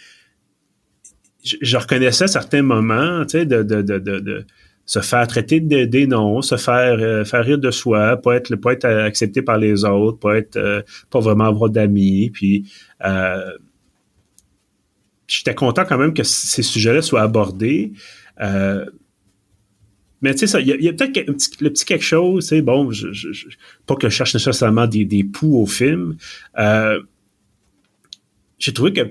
[1.44, 4.46] je, reconnaissais certains moments, tu sais, de, de, de, de,
[4.88, 8.56] se faire traiter de, des noms, se faire euh, faire rire de soi, pas être
[8.56, 12.72] pas être accepté par les autres, pas être euh, pas vraiment avoir d'amis, puis
[13.06, 13.52] euh,
[15.28, 17.92] j'étais content quand même que ces sujets-là soient abordés.
[18.40, 18.86] Euh,
[20.22, 23.12] mais tu sais, ça, il y a, peut-être le petit quelque chose, sais, bon, je,
[23.12, 23.30] je,
[23.86, 26.18] pas que je cherche nécessairement des, des poux au film.
[26.58, 27.00] Euh,
[28.58, 29.02] j'ai trouvé que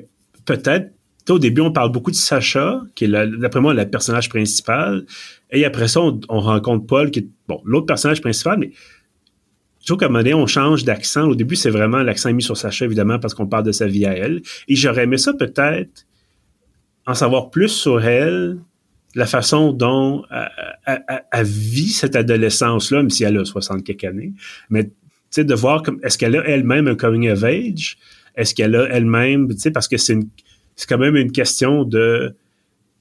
[0.44, 0.90] peut-être
[1.32, 5.04] au début, on parle beaucoup de Sacha, qui est, d'après moi, le personnage principal.
[5.50, 8.70] Et après ça, on, rencontre Paul, qui est, bon, l'autre personnage principal, mais
[9.80, 11.28] je trouve qu'à un moment donné, on change d'accent.
[11.28, 14.04] Au début, c'est vraiment l'accent mis sur Sacha, évidemment, parce qu'on parle de sa vie
[14.04, 14.42] à elle.
[14.68, 16.06] Et j'aurais aimé ça peut-être
[17.06, 18.58] en savoir plus sur elle,
[19.14, 20.24] la façon dont
[20.86, 24.32] elle, vit cette adolescence-là, même si elle a 60 quelques années.
[24.70, 24.90] Mais, tu
[25.30, 27.96] sais, de voir comme, est-ce qu'elle a elle-même un coming of age?
[28.34, 30.28] Est-ce qu'elle a elle-même, tu sais, parce que c'est une,
[30.76, 32.34] c'est quand même une question de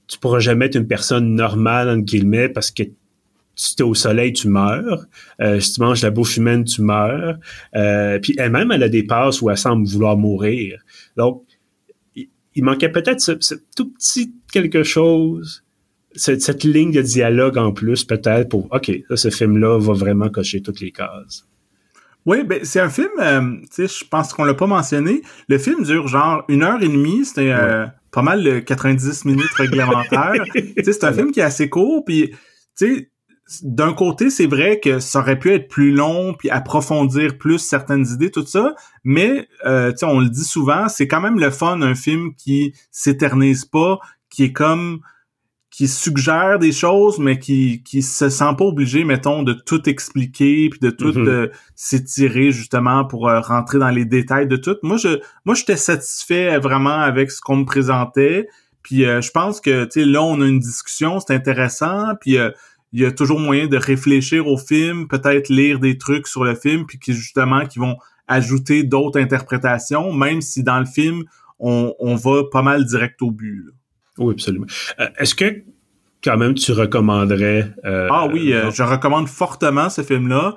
[0.08, 2.84] tu pourras jamais être une personne normale entre guillemets parce que
[3.56, 5.06] si tu es au soleil, tu meurs.
[5.40, 7.38] Euh, si tu manges la bouffe humaine, tu meurs.
[7.74, 10.78] Euh, puis elle-même, elle a des passes où elle semble vouloir mourir.
[11.16, 11.42] Donc,
[12.14, 13.32] il, manquait peut-être ce,
[13.74, 15.64] tout petit quelque chose,
[16.14, 20.60] cette, cette, ligne de dialogue en plus, peut-être, pour OK, ce film-là va vraiment cocher
[20.60, 21.46] toutes les cases.
[22.26, 25.22] Oui, ben c'est un film, euh, tu sais, je pense qu'on l'a pas mentionné.
[25.48, 29.52] Le film dure genre une heure et demie, c'était euh, pas mal le 90 minutes
[29.54, 30.32] réglementaire.
[30.52, 32.34] tu sais, c'est un film qui est assez court, puis
[32.76, 33.10] tu sais,
[33.62, 38.04] d'un côté, c'est vrai que ça aurait pu être plus long, puis approfondir plus certaines
[38.08, 41.50] idées, tout ça, mais euh, tu sais, on le dit souvent, c'est quand même le
[41.50, 44.98] fun, un film qui s'éternise pas, qui est comme
[45.76, 50.70] qui suggère des choses, mais qui qui se sent pas obligé, mettons, de tout expliquer
[50.70, 51.28] puis de tout mm-hmm.
[51.28, 54.78] euh, s'étirer justement pour euh, rentrer dans les détails de tout.
[54.82, 58.48] Moi, je moi j'étais satisfait vraiment avec ce qu'on me présentait.
[58.82, 62.14] Puis euh, je pense que tu sais là on a une discussion, c'est intéressant.
[62.22, 62.38] Puis
[62.92, 66.54] il y a toujours moyen de réfléchir au film, peut-être lire des trucs sur le
[66.54, 71.24] film, puis qui justement qui vont ajouter d'autres interprétations, même si dans le film
[71.58, 73.62] on, on va pas mal direct au but.
[73.66, 73.72] Là.
[74.18, 74.66] Oui, absolument.
[75.00, 75.62] Euh, est-ce que
[76.24, 80.56] quand même tu recommanderais euh, Ah oui, euh, je recommande fortement ce film-là.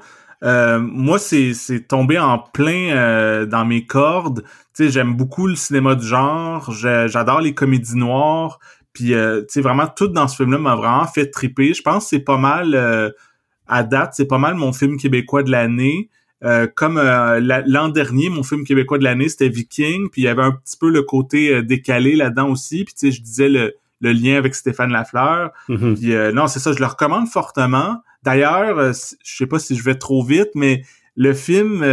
[0.80, 4.43] moi, c'est tombé en plein dans mes cordes.
[4.74, 6.72] Tu sais, j'aime beaucoup le cinéma du genre.
[6.72, 8.60] J'adore les comédies noires.
[8.93, 11.74] Puis, tu sais, vraiment tout dans ce film-là m'a vraiment fait triper.
[11.74, 13.13] Je pense que c'est pas mal
[13.67, 16.10] à date, c'est pas mal mon film québécois de l'année.
[16.43, 20.28] Euh, comme euh, l'an dernier, mon film québécois de l'année, c'était Viking, puis il y
[20.28, 22.86] avait un petit peu le côté euh, décalé là-dedans aussi.
[22.86, 25.52] Puis tu sais, je disais le, le lien avec Stéphane Lafleur.
[25.67, 25.95] Mm-hmm.
[25.95, 27.97] Puis non, c'est ça, je le recommande fortement.
[28.23, 30.84] D'ailleurs, je sais pas si je vais trop vite, mais
[31.15, 31.84] le film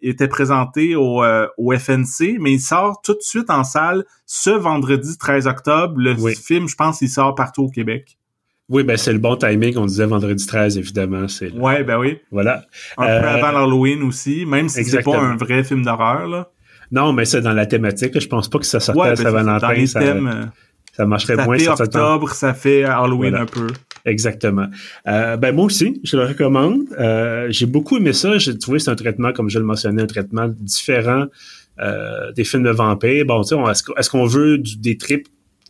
[0.00, 1.22] était présenté au,
[1.58, 5.94] au FNC, mais il sort tout de suite en salle ce vendredi 13 octobre.
[5.98, 8.16] Le film, je pense, il sort partout au Québec.
[8.68, 9.76] Oui, ben c'est le bon timing.
[9.76, 11.28] On disait vendredi 13, évidemment.
[11.28, 12.18] C'est ouais, ben oui.
[12.30, 12.64] Voilà.
[12.96, 16.48] Un peu avant euh, Halloween aussi, même si c'est pas un vrai film d'horreur, là.
[16.90, 18.18] Non, mais c'est dans la thématique.
[18.18, 19.86] Je pense pas que ça sortait à ben, Saint-Valentin.
[19.86, 20.50] Ça, thèmes,
[20.92, 23.66] ça marcherait ça moins fait octobre, ça fait Halloween un peu.
[24.04, 24.66] Exactement.
[25.08, 26.84] Euh, ben moi aussi, je le recommande.
[26.98, 28.38] Euh, j'ai beaucoup aimé ça.
[28.38, 31.26] J'ai trouvé c'est un traitement, comme je le mentionnais, un traitement différent
[31.80, 33.24] euh, des films de vampires.
[33.26, 34.96] Bon, tu sais, est-ce qu'on veut des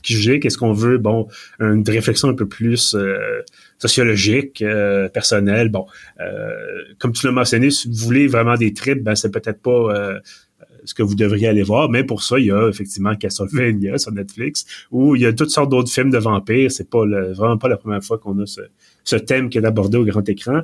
[0.05, 1.29] qu'est-ce qu'on veut, bon,
[1.61, 3.43] une réflexion un peu plus euh,
[3.79, 5.69] sociologique, euh, personnelle.
[5.69, 5.87] Bon,
[6.21, 6.51] euh,
[6.99, 10.21] comme tu l'as mentionné, si vous voulez vraiment des trips, ben c'est peut-être pas
[10.87, 14.13] ce que vous devriez aller voir, mais pour ça, il y a effectivement Castlevania sur
[14.13, 16.71] Netflix, où il y a toutes sortes d'autres films de vampires.
[16.71, 18.61] C'est pas le, vraiment pas la première fois qu'on a ce,
[19.03, 20.63] ce thème qui est abordé au grand écran.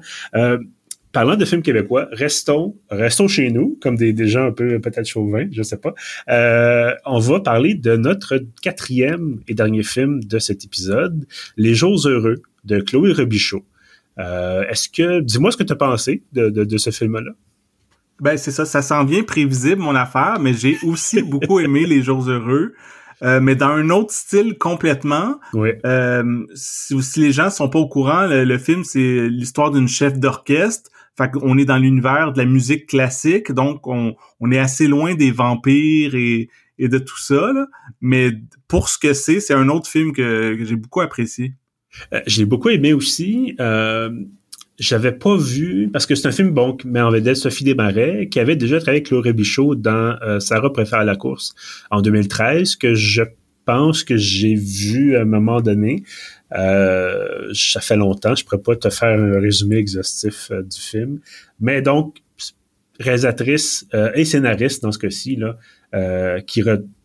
[1.12, 5.06] Parlant de films québécois, restons, restons chez nous, comme des, des gens un peu peut-être
[5.06, 5.94] chauvins, je sais pas.
[6.28, 12.06] Euh, on va parler de notre quatrième et dernier film de cet épisode, Les Jours
[12.06, 13.64] heureux de Chloé Robichaud.
[14.18, 17.32] Euh, est-ce que, dis-moi ce que tu as pensé de, de, de ce film-là.
[18.20, 22.02] Ben c'est ça, ça s'en vient prévisible mon affaire, mais j'ai aussi beaucoup aimé Les
[22.02, 22.74] Jours heureux.
[23.22, 25.38] Euh, mais dans un autre style complètement.
[25.52, 25.70] Oui.
[25.84, 29.88] Euh, si, si, les gens sont pas au courant, le, le film c'est l'histoire d'une
[29.88, 30.90] chef d'orchestre
[31.28, 35.30] qu'on est dans l'univers de la musique classique, donc on, on est assez loin des
[35.30, 36.48] vampires et,
[36.78, 37.52] de tout ça.
[38.00, 38.30] Mais
[38.66, 41.52] pour ce que c'est, c'est un autre film que, j'ai beaucoup apprécié.
[42.14, 43.54] Euh, j'ai beaucoup aimé aussi.
[43.60, 44.10] Euh,
[44.78, 48.40] j'avais pas vu parce que c'est un film bon mais en vedette Sophie Desmarais qui
[48.40, 51.54] avait déjà travaillé avec Laurent Bichot dans euh, Sarah préfère la course
[51.90, 53.22] en 2013 que je
[53.66, 56.02] pense que j'ai vu à un moment donné.
[56.52, 61.20] Euh, ça fait longtemps, je pourrais pas te faire un résumé exhaustif euh, du film.
[61.60, 62.22] Mais donc,
[63.00, 65.56] réalisatrice euh, et scénariste dans ce cas-ci, là,
[65.94, 66.62] euh, qui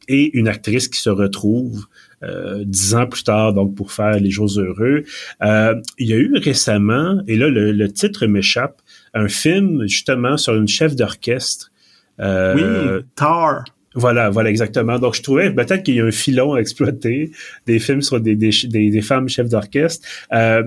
[0.08, 1.86] et une actrice qui se retrouve
[2.22, 5.04] euh, dix ans plus tard, donc pour faire Les Jours Heureux.
[5.42, 8.82] il y a eu récemment, et là le, le titre m'échappe,
[9.16, 11.72] un film justement sur une chef d'orchestre.
[12.20, 13.64] oui, Tar.
[13.96, 15.00] Voilà, voilà, exactement.
[15.00, 17.32] Donc, je trouvais peut-être qu'il y a un filon à exploiter,
[17.66, 20.06] des films sur des, des, des, femmes chefs d'orchestre.
[20.34, 20.64] Euh,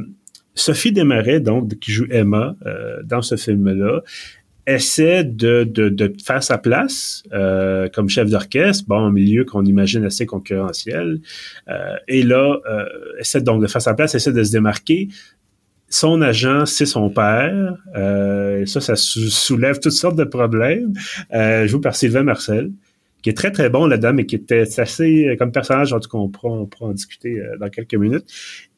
[0.54, 4.02] Sophie Desmarais, donc, qui joue Emma euh, dans ce film-là,
[4.66, 9.64] essaie de, de, de, faire sa place euh, comme chef d'orchestre, bon, un milieu qu'on
[9.64, 11.20] imagine assez concurrentiel.
[11.68, 12.84] Euh, et là, euh,
[13.18, 15.08] essaie donc de faire sa place, essaie de se démarquer.
[15.90, 17.76] Son agent, c'est son père.
[17.96, 20.92] Euh, ça, ça soulève toutes sortes de problèmes.
[21.32, 22.70] Euh, joué par Sylvain Marcel
[23.22, 26.18] qui est très très bon là-dedans, mais qui était assez comme personnage, en tout cas
[26.18, 28.24] on pourra, on pourra en discuter euh, dans quelques minutes.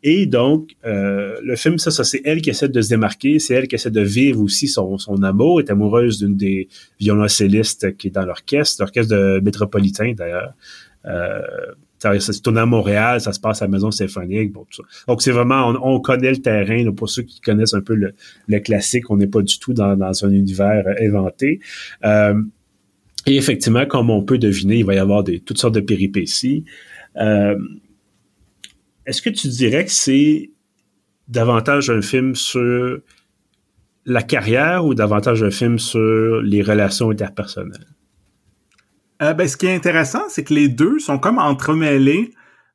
[0.03, 3.55] Et donc, euh, le film, ça, ça c'est elle qui essaie de se démarquer, c'est
[3.55, 6.69] elle qui essaie de vivre aussi son, son amour, est amoureuse d'une des
[6.99, 10.55] violoncellistes qui est dans l'orchestre, l'orchestre de métropolitain d'ailleurs.
[11.07, 11.41] Euh,
[12.01, 14.83] ça, ça se tourne à Montréal, ça se passe à la Maison Symphonique, bon, tout
[14.83, 15.05] ça.
[15.07, 17.95] Donc, c'est vraiment, on, on, connaît le terrain, là, pour ceux qui connaissent un peu
[17.95, 18.15] le,
[18.49, 21.61] le classique, on n'est pas du tout dans, dans un univers euh, inventé.
[22.05, 22.35] Euh,
[23.27, 26.65] et effectivement, comme on peut deviner, il va y avoir toutes sortes de péripéties.
[27.17, 27.59] Euh,
[29.07, 30.51] Est-ce que tu dirais que c'est
[31.29, 32.99] davantage un film sur
[34.07, 37.87] la carrière ou davantage un film sur les relations interpersonnelles?
[39.23, 42.31] Euh, ben, ce qui est intéressant, c'est que les deux sont comme entremêlés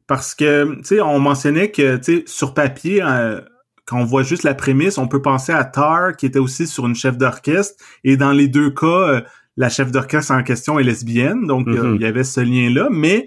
[0.05, 3.41] parce que, tu sais, on mentionnait que, tu sais, sur papier, euh,
[3.85, 6.85] quand on voit juste la prémisse, on peut penser à Tar, qui était aussi sur
[6.85, 9.23] une chef d'orchestre, et dans les deux cas,
[9.57, 11.95] la chef d'orchestre en question est lesbienne, donc mm -hmm.
[11.95, 13.25] il y avait ce lien-là, mais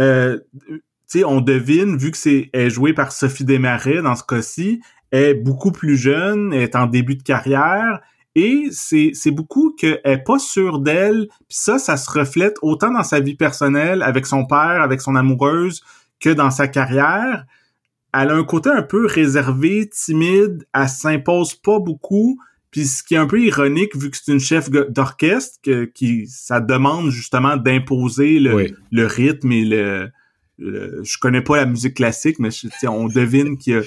[0.00, 4.24] euh, tu sais, on devine, vu que c'est est joué par Sophie Desmarais dans ce
[4.24, 4.80] cas-ci,
[5.12, 8.00] est beaucoup plus jeune, est en début de carrière,
[8.34, 12.90] et c'est c'est beaucoup qu'elle est pas sûre d'elle, puis ça, ça se reflète autant
[12.90, 15.82] dans sa vie personnelle, avec son père, avec son amoureuse,
[16.20, 17.46] que dans sa carrière.
[18.16, 22.38] Elle a un côté un peu réservé, timide, elle s'impose pas beaucoup,
[22.74, 25.60] puis ce qui est un peu ironique, vu que c'est une chef d'orchestre,
[25.94, 28.74] qui ça demande justement d'imposer le, oui.
[28.90, 30.10] le, rythme et le,
[30.58, 33.82] le, Je connais pas la musique classique, mais je, on devine qu'il y a,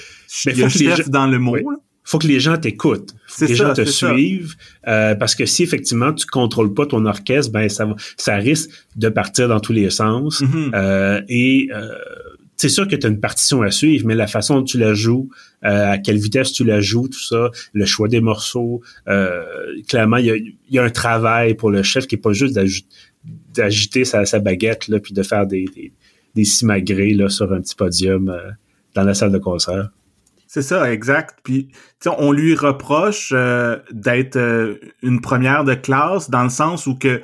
[0.46, 1.58] il y a chef gens, dans le mot.
[1.62, 1.74] Oui.
[2.02, 4.54] Faut que les gens t'écoutent, faut que les ça, gens te suivent,
[4.86, 9.10] euh, parce que si effectivement tu contrôles pas ton orchestre, ben ça ça risque de
[9.10, 10.40] partir dans tous les sens.
[10.40, 10.70] Mm -hmm.
[10.74, 11.92] euh, et euh,
[12.58, 14.92] c'est sûr que tu as une partition à suivre, mais la façon dont tu la
[14.92, 15.30] joues,
[15.64, 19.44] euh, à quelle vitesse tu la joues, tout ça, le choix des morceaux, euh,
[19.86, 20.36] clairement, il y a,
[20.68, 22.58] y a, un travail pour le chef qui est pas juste
[23.54, 25.92] d'agiter sa, sa, baguette là, puis de faire des, des,
[26.34, 28.50] des simagrées là, sur un petit podium euh,
[28.94, 29.90] dans la salle de concert.
[30.48, 31.40] C'est ça, exact.
[31.42, 31.68] Puis,
[32.06, 37.20] on lui reproche euh, d'être euh, une première de classe dans le sens où que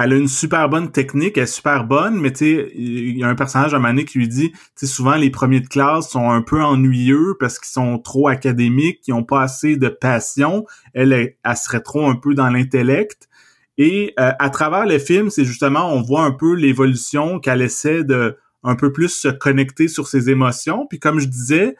[0.00, 3.24] elle a une super bonne technique, elle est super bonne, mais tu sais, il y
[3.24, 6.10] a un personnage à Mané qui lui dit, tu sais, souvent les premiers de classe
[6.10, 10.64] sont un peu ennuyeux parce qu'ils sont trop académiques, ils ont pas assez de passion.
[10.94, 13.28] Elle, elle, elle serait trop un peu dans l'intellect.
[13.76, 18.04] Et euh, à travers le film, c'est justement, on voit un peu l'évolution qu'elle essaie
[18.04, 20.86] de un peu plus se connecter sur ses émotions.
[20.88, 21.74] Puis comme je disais,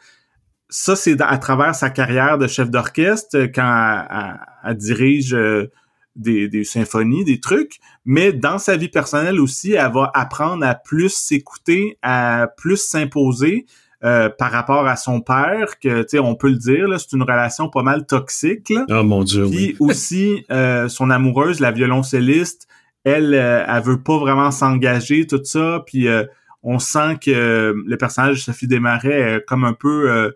[0.67, 4.39] ça, c'est à travers sa carrière de chef d'orchestre quand elle, elle,
[4.71, 5.71] elle dirige euh,
[6.19, 10.75] des, des, symphonies, des trucs, mais dans sa vie personnelle aussi, elle va apprendre à
[10.75, 13.65] plus s'écouter, à plus s'imposer
[14.03, 17.13] euh, par rapport à son père, que tu sais, on peut le dire, là, c'est
[17.13, 18.69] une relation pas mal toxique.
[18.69, 18.85] Là.
[18.89, 19.45] Oh mon dieu.
[19.49, 19.75] Puis oui.
[19.79, 22.67] aussi euh, son amoureuse, la violoncelliste,
[23.03, 26.23] elle, euh, elle veut pas vraiment s'engager, tout ça, puis euh,
[26.63, 30.33] on sent que le personnage de Sophie Desmarais est comme un peu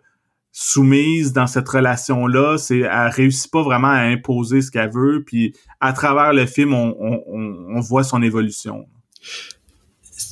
[0.54, 2.58] soumise dans cette relation-là.
[2.58, 5.24] C'est, elle réussit pas vraiment à imposer ce qu'elle veut.
[5.26, 8.86] Puis à travers le film, on, on, on voit son évolution.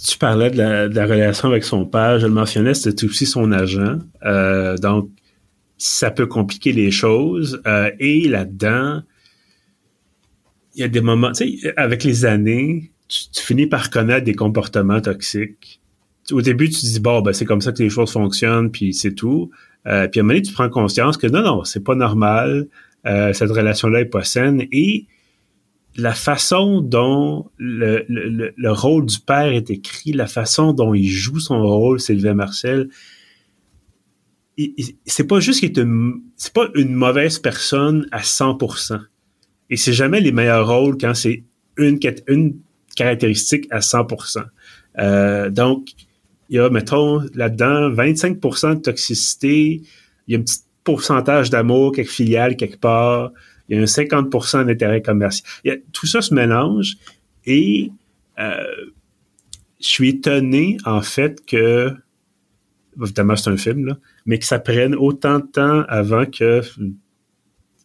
[0.08, 0.58] Tu parlais de
[0.94, 3.98] la, relation avec son père, je le mentionnais, c'était aussi son agent.
[4.24, 5.10] Euh, donc,
[5.78, 7.60] ça peut compliquer les choses.
[7.66, 9.02] Euh, et là-dedans,
[10.76, 14.36] il y a des moments, tu sais, avec les années, tu, finis par connaître des
[14.36, 15.82] comportements toxiques.
[16.32, 19.14] Au début, tu dis, bon, ben, c'est comme ça que les choses fonctionnent, puis c'est
[19.14, 19.50] tout.
[19.88, 22.68] Euh, puis à un moment donné, tu prends conscience que non, non, c'est pas normal,
[23.06, 24.66] euh, cette relation-là est pas saine.
[24.72, 25.08] Et
[25.96, 31.10] la façon dont le, le, le, rôle du père est écrit, la façon dont il
[31.10, 32.90] joue son rôle, Sylvain Marcel,
[35.06, 39.00] c'est pas juste qu'il est une, c'est pas une mauvaise personne à 100%.
[39.70, 41.44] Et c'est jamais les meilleurs rôles quand c'est
[41.78, 42.58] une, une
[42.96, 44.44] caractéristique à 100%.
[45.00, 45.90] Euh, donc,
[46.52, 49.82] il y a, mettons, là-dedans, 25% de toxicité,
[50.28, 53.32] il y a un petit pourcentage d'amour, quelque filiale, quelque part,
[53.70, 55.82] il y a un 50% d'intérêt commercial.
[55.94, 56.98] tout ça se mélange
[57.46, 57.90] et
[58.38, 58.66] euh,
[59.80, 61.90] je suis étonné, en fait, que,
[63.02, 66.62] évidemment, c'est un film, là, mais que ça prenne autant de temps avant que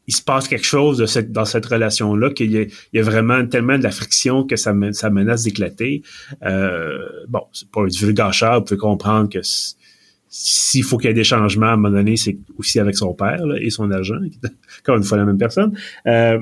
[0.06, 3.76] il se passe quelque chose de cette, dans cette relation-là, qu'il y, a vraiment tellement
[3.76, 6.02] de la friction que ça, menace d'éclater.
[6.44, 6.98] Euh,
[7.28, 9.40] bon, c'est pas du vulgacheur, vous pouvez comprendre que
[10.28, 13.14] s'il faut qu'il y ait des changements à un moment donné, c'est aussi avec son
[13.14, 14.38] père là, et son agent, qui
[14.80, 15.76] encore une fois la même personne.
[16.06, 16.38] Euh,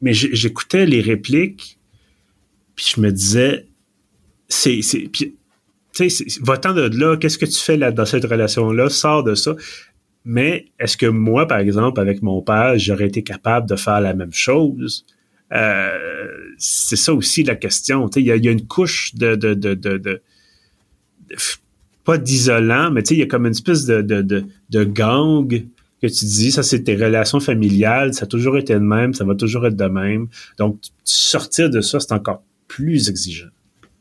[0.00, 1.78] mais j'écoutais les répliques,
[2.76, 3.66] puis je me disais,
[4.46, 5.34] c'est, c'est, tu
[5.92, 9.56] sais, va-t'en de là, qu'est-ce que tu fais là dans cette relation-là, sors de ça.
[10.24, 14.14] Mais est-ce que moi, par exemple, avec mon père, j'aurais été capable de faire la
[14.14, 15.06] même chose?
[15.52, 18.08] Euh, c'est ça aussi la question.
[18.16, 20.22] Il y, a, une couche de, de, de, de,
[22.04, 25.48] pas d'isolant, mais il y a comme une espèce de gang
[26.00, 29.24] que tu dis, ça c'est tes relations familiales, ça a toujours été de même, ça
[29.24, 30.28] va toujours être de même.
[30.58, 33.48] Donc, sortir de ça, c'est encore plus exigeant.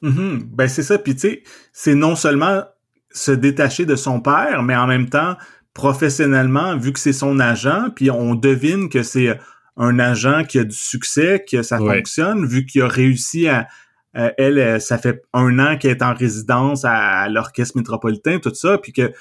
[0.04, 0.44] Mm-hmm.
[0.54, 1.44] Ben c'est ça, puis tu sais,
[1.74, 2.64] c'est non seulement
[3.12, 5.36] se détacher de son père, mais en même temps,
[5.78, 9.40] professionnellement, vu que c'est son agent, puis on devine que c'est
[9.78, 13.68] un agent qui a du succès, que ça fonctionne, vu qu'il a réussi à,
[14.12, 18.92] elle, ça fait un an qu'elle est en résidence à, l'orchestre métropolitain, tout ça, puis
[18.92, 19.14] que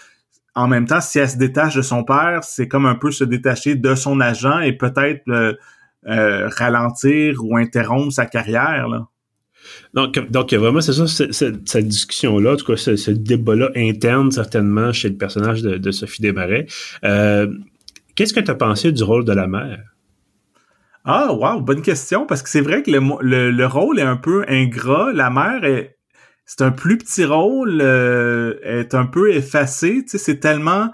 [0.55, 3.25] en même temps, si elle se détache de son père, c'est comme un peu se
[3.25, 5.53] détacher de son agent et peut-être euh,
[6.09, 8.89] euh, ralentir ou interrompre sa carrière.
[8.89, 9.07] Là.
[9.95, 15.09] Donc, donc vraiment, c'est ça, cette, discussion-là, en tout cas, ce, débat-là interne, certainement, chez
[15.09, 16.67] le personnage de, Sophie Desmarais.
[17.05, 17.49] Euh,
[18.17, 19.83] Qu'est-ce que tu as pensé du rôle de la mère?
[21.05, 24.45] Ah, wow, bonne question, parce que c'est vrai que le, le, rôle est un peu
[24.49, 25.13] ingrat.
[25.13, 25.99] La mère est,
[26.47, 30.03] c'est un plus petit rôle, euh, est un peu effacé.
[30.03, 30.91] Tu sais, c'est tellement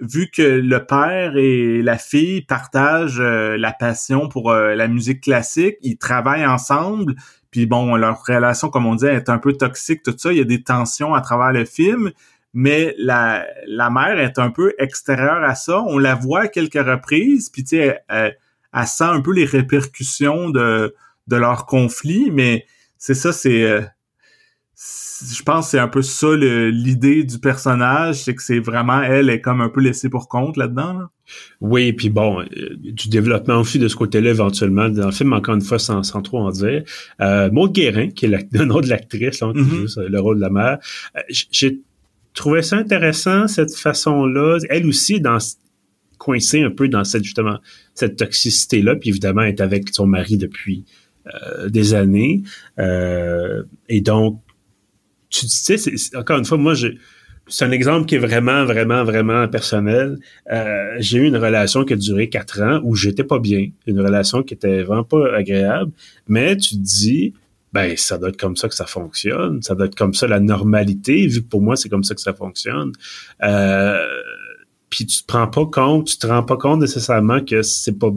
[0.00, 5.22] vu que le père et la fille partagent euh, la passion pour euh, la musique
[5.22, 7.14] classique, ils travaillent ensemble,
[7.50, 10.32] puis bon, leur relation, comme on dit, est un peu toxique, tout ça.
[10.32, 12.12] Il y a des tensions à travers le film,
[12.52, 15.82] mais la, la mère est un peu extérieure à ça.
[15.82, 18.36] On la voit à quelques reprises, puis tu sais, elle,
[18.86, 20.94] sent un peu les répercussions de,
[21.26, 22.66] de leur conflit, mais
[22.98, 23.62] c'est ça, c'est...
[23.62, 23.82] Euh,
[24.80, 29.28] je pense que c'est un peu ça l'idée du personnage, c'est que c'est vraiment elle
[29.28, 31.06] est comme un peu laissée pour compte là-dedans.
[31.60, 35.56] Oui, puis bon, euh, du développement aussi de ce côté-là éventuellement dans le film, encore
[35.56, 36.84] une fois, sans, sans trop en dire.
[37.20, 39.94] Euh, Maud Guérin, qui est le nom de l'actrice, qui mm-hmm.
[39.94, 40.78] joue le rôle de la mère,
[41.16, 41.80] euh, j'ai
[42.32, 44.58] trouvé ça intéressant, cette façon-là.
[44.70, 45.38] Elle aussi, dans
[46.18, 47.58] coincée un peu dans cette justement
[47.94, 50.84] cette toxicité-là, puis évidemment, elle est avec son mari depuis
[51.26, 52.42] euh, des années.
[52.78, 54.40] Euh, et donc,
[55.30, 56.74] tu sais, encore une fois, moi,
[57.48, 60.18] c'est un exemple qui est vraiment, vraiment, vraiment personnel.
[60.52, 64.00] Euh, j'ai eu une relation qui a duré quatre ans où j'étais pas bien, une
[64.00, 65.92] relation qui était vraiment pas agréable,
[66.28, 67.32] mais tu te dis,
[67.72, 70.40] ben ça doit être comme ça que ça fonctionne, ça doit être comme ça la
[70.40, 72.92] normalité, vu que pour moi c'est comme ça que ça fonctionne.
[73.42, 73.98] Euh,
[74.90, 78.10] puis tu te prends pas compte, tu te rends pas compte nécessairement que c'est pas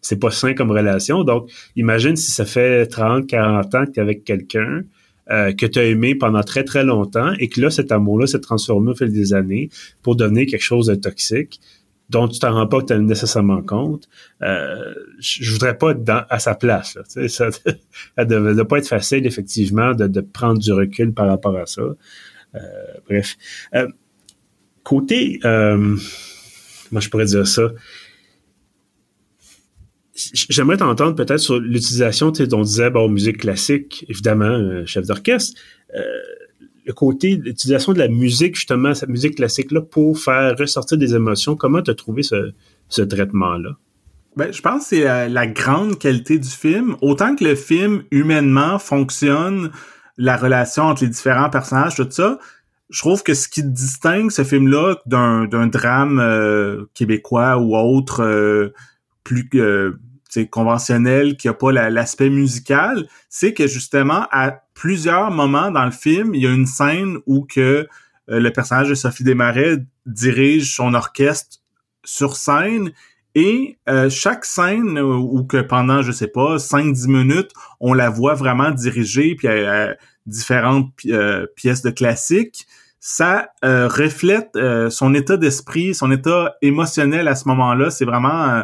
[0.00, 1.24] c'est pas sain comme relation.
[1.24, 4.82] Donc imagine si ça fait 30, 40 ans que tu es avec quelqu'un
[5.30, 8.40] euh, que tu as aimé pendant très très longtemps et que là cet amour-là s'est
[8.40, 9.70] transformé au fil des années
[10.02, 11.60] pour devenir quelque chose de toxique
[12.12, 14.08] dont tu t'en rends pas nécessairement compte.
[14.42, 16.98] Euh, je voudrais pas être à sa place.
[17.28, 17.48] Ça
[18.18, 21.82] ne devait pas être facile, effectivement, de, prendre du recul par rapport à ça.
[21.82, 22.58] Euh,
[23.08, 23.36] bref.
[23.74, 23.88] Euh,
[24.82, 25.96] côté, comment
[27.00, 27.70] je pourrais dire ça?
[30.14, 35.58] J'aimerais t'entendre peut-être sur l'utilisation, tu sais, on disait, bon, musique classique, évidemment, chef d'orchestre.
[36.84, 41.56] le côté l'utilisation de la musique, justement, cette musique classique-là, pour faire ressortir des émotions.
[41.56, 42.52] Comment tu as trouvé ce,
[42.88, 43.76] ce traitement-là?
[44.36, 46.96] Ben, je pense que c'est euh, la grande qualité du film.
[47.02, 49.70] Autant que le film, humainement, fonctionne,
[50.16, 52.38] la relation entre les différents personnages, tout ça,
[52.88, 58.72] je trouve que ce qui distingue ce film-là d'un, drame euh, québécois ou autre
[59.30, 65.70] euh, plus euh, conventionnel qui a pas l'aspect musical, c'est que justement à plusieurs moments
[65.70, 67.86] dans le film, il y a une scène où que
[68.28, 71.58] le personnage de Sophie Desmarais dirige son orchestre
[72.04, 72.92] sur scène
[73.34, 73.76] et
[74.08, 77.50] chaque scène où que pendant je sais pas 5 10 minutes,
[77.80, 79.48] on la voit vraiment diriger puis
[80.24, 80.94] différentes
[81.56, 82.66] pièces de classique,
[83.04, 87.90] ça euh, reflète euh, son état d'esprit, son état émotionnel à ce moment-là.
[87.90, 88.62] C'est vraiment, euh,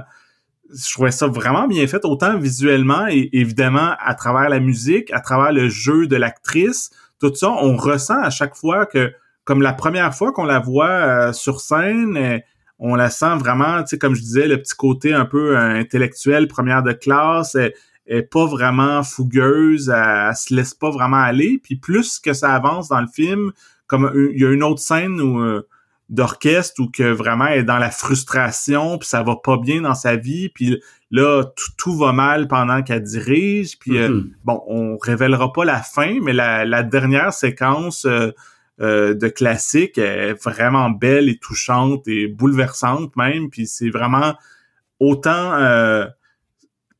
[0.75, 5.21] je trouvais ça vraiment bien fait, autant visuellement et évidemment à travers la musique, à
[5.21, 6.91] travers le jeu de l'actrice,
[7.21, 9.13] tout ça, on ressent à chaque fois que,
[9.45, 12.43] comme la première fois qu'on la voit sur scène,
[12.79, 16.47] on la sent vraiment, tu sais, comme je disais, le petit côté un peu intellectuel,
[16.49, 17.55] première de classe.
[17.55, 17.73] Elle,
[18.07, 21.61] est pas vraiment fougueuse, elle, elle, se laisse pas vraiment aller.
[21.63, 23.53] Puis plus que ça avance dans le film,
[23.87, 25.69] comme il y a une autre scène où euh,
[26.09, 29.95] d'orchestre où que vraiment elle est dans la frustration puis ça va pas bien dans
[29.95, 30.81] sa vie puis
[31.11, 31.45] là
[31.77, 34.31] tout, va mal pendant qu'elle dirige puis euh, mm-hmm.
[34.45, 38.33] bon on révélera pas la fin mais la, dernière séquence euh,
[38.79, 44.35] de classique est vraiment belle et touchante et bouleversante même puis c'est vraiment
[45.01, 45.59] autant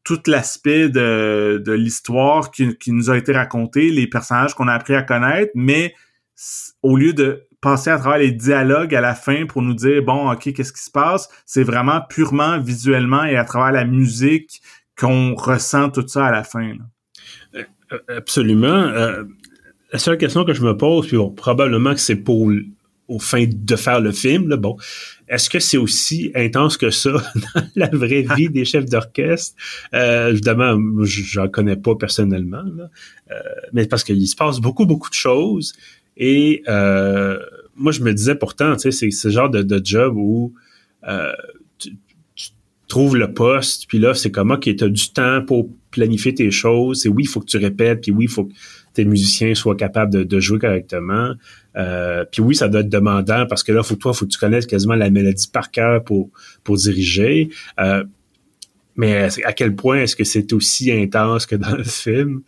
[0.05, 4.75] tout l'aspect de, de l'histoire qui, qui nous a été raconté les personnages qu'on a
[4.75, 5.95] appris à connaître mais
[6.83, 10.31] au lieu de passer à travers les dialogues à la fin pour nous dire bon
[10.31, 11.29] ok qu'est-ce qui se passe?
[11.47, 14.63] C'est vraiment purement visuellement et à travers la musique
[14.99, 16.75] qu'on ressent tout ça à la fin
[17.55, 18.67] euh, euh, absolument.
[18.67, 19.25] Euh,
[19.93, 22.51] la seule question que je me pose puis probablement que c'est pour
[23.09, 24.77] au fin de faire le film là, bon
[25.29, 27.13] est-ce que c'est aussi intense que ça
[27.55, 29.57] dans la vraie vie des chefs d'orchestre?
[29.93, 32.65] Évidemment j'en connais pas personnellement
[33.73, 35.75] mais parce qu'il se passe beaucoup beaucoup de choses
[36.19, 37.39] et euh,
[37.77, 40.53] moi, je me disais pourtant, tu sais, c'est ce genre de, de job où
[41.07, 41.33] euh,
[41.79, 41.93] tu,
[42.89, 46.51] trouves le poste, puis là, c'est comment que tu as du temps pour planifier tes
[46.51, 47.03] choses.
[47.03, 48.55] C'est oui, il faut que tu répètes, puis oui, il faut que
[48.95, 51.35] tes musiciens soient capables de, jouer correctement.
[51.77, 54.39] Euh, puis oui, ça doit être demandant parce que là, faut toi, faut que tu
[54.39, 56.31] connaisses quasiment la mélodie par cœur pour
[56.65, 57.51] pour diriger.
[57.79, 58.05] Euh,
[58.99, 62.43] mais à quel point est-ce que c'est aussi intense que dans le film?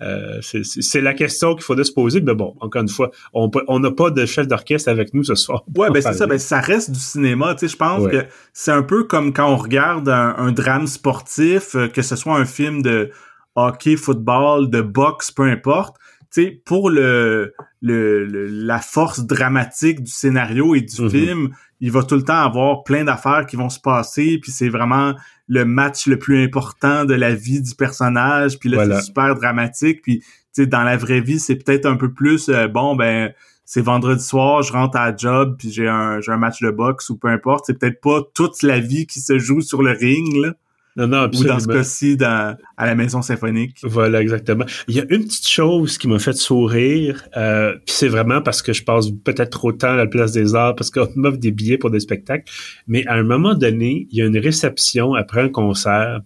[0.00, 2.20] Euh, c'est la question qu'il faudrait se poser.
[2.20, 5.64] Mais bon, encore une fois, on n'a pas de chef d'orchestre avec nous ce soir.
[5.76, 6.26] Ouais, ben c'est ça.
[6.28, 7.54] Ben ça reste du cinéma.
[7.54, 11.74] Tu sais, je pense que c'est un peu comme quand on regarde un, drame sportif,
[11.74, 13.10] euh, que ce soit un film de
[13.56, 15.96] hockey, football, de boxe, peu importe.
[16.32, 21.10] Tu sais, pour le, le, la force dramatique du scénario et du mm-hmm.
[21.10, 21.50] film,
[21.80, 25.14] il va tout le temps avoir plein d'affaires qui vont se passer, puis c'est vraiment
[25.48, 30.02] le match le plus important de la vie du personnage, puis là c'est super dramatique,
[30.02, 30.26] puis tu
[30.62, 33.32] sais dans la vraie vie c'est peut-être un peu plus euh, bon ben
[33.64, 36.70] c'est vendredi soir, je rentre à la job puis j'ai un j'ai un match de
[36.70, 39.92] boxe ou peu importe, c'est peut-être pas toute la vie qui se joue sur le
[39.92, 40.54] ring là.
[40.96, 43.76] Non, non, Ou dans ce cas-ci, à la maison symphonique.
[43.82, 44.64] Voilà, exactement.
[44.88, 48.62] Il y a une petite chose qui m'a fait sourire, euh, puis c'est vraiment parce
[48.62, 51.36] que je passe peut-être trop de temps à la place des arts, parce qu'on m'offre
[51.36, 52.50] des billets pour des spectacles,
[52.88, 56.20] mais à un moment donné, il y a une réception après un concert,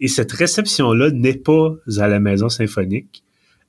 [0.00, 3.22] et cette réception-là n'est pas à la maison symphonique.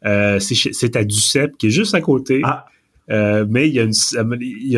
[0.05, 2.41] Euh, c'est à Duceppe, qui est juste à côté.
[2.43, 2.65] Ah.
[3.11, 3.83] Euh, mais il y a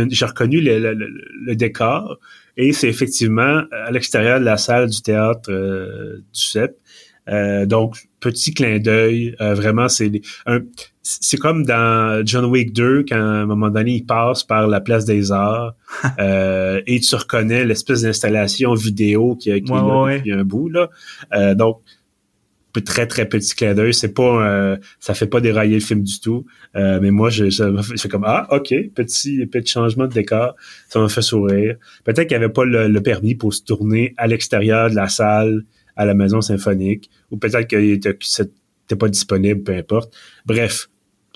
[0.01, 2.17] une, j'ai reconnu le, le, décor
[2.55, 6.77] et c'est effectivement à l'extérieur de la salle du théâtre euh, du CEP.
[7.29, 10.11] Euh, donc petit clin d'œil, vraiment c'est
[11.03, 14.81] c'est comme dans John Wick 2 quand à un moment donné il passe par la
[14.81, 15.75] place des Arts
[16.19, 20.89] et tu reconnais l'espèce d'installation vidéo qui, qui a depuis un bout là.
[21.53, 21.81] donc
[22.79, 23.93] très très petit clin d'œil.
[23.93, 26.45] C'est pas, euh, ça fait pas dérailler le film du tout.
[26.75, 30.55] Euh, mais moi, je, ça m'a fait comme ah ok, petit petit changement de décor,
[30.87, 31.75] ça m'a fait sourire.
[32.03, 35.63] Peut-être qu'il n'y avait pas le, permis pour se tourner à l'extérieur de la salle
[35.97, 38.17] à la maison symphonique, ou peut-être qu'il était,
[38.95, 40.15] pas disponible, peu importe.
[40.45, 40.87] Bref.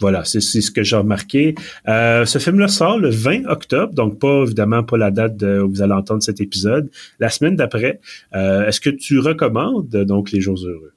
[0.01, 1.55] Voilà, c'est ce que j'ai remarqué.
[1.87, 5.81] Euh, ce film-là sort le 20 octobre, donc pas évidemment pas la date où vous
[5.81, 6.89] allez entendre cet épisode.
[7.17, 8.01] La semaine d'après,
[8.33, 10.94] est-ce que tu recommandes donc Les Jours Heureux?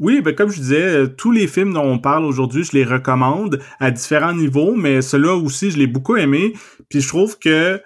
[0.00, 2.84] Oui, ben comme je disais, euh, tous les films dont on parle aujourd'hui, je les
[2.84, 6.52] recommande à différents niveaux, mais cela aussi, je l'ai beaucoup aimé.
[6.88, 7.80] Puis je trouve que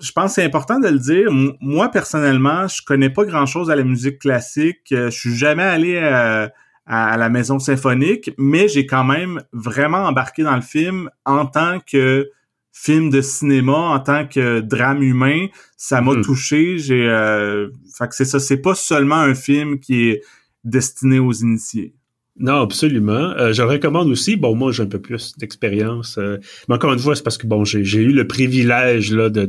[0.00, 1.30] je pense que c'est important de le dire.
[1.60, 4.92] Moi, personnellement, je connais pas grand-chose à la musique classique.
[4.92, 6.52] Euh, je suis jamais allé à,
[6.86, 11.80] à, la maison symphonique, mais j'ai quand même vraiment embarqué dans le film en tant
[11.80, 12.28] que
[12.72, 15.46] film de cinéma, en tant que drame humain.
[15.76, 16.22] Ça m'a hmm.
[16.22, 16.78] touché.
[16.78, 18.38] J'ai, euh, fait que c'est ça.
[18.38, 20.22] C'est pas seulement un film qui est
[20.66, 21.94] destiné aux initiés?
[22.38, 23.32] Non, absolument.
[23.38, 24.36] Euh, je recommande aussi.
[24.36, 26.18] Bon, moi, j'ai un peu plus d'expérience.
[26.18, 26.36] Euh,
[26.68, 29.46] mais encore une fois, c'est parce que bon, j'ai eu le privilège là de,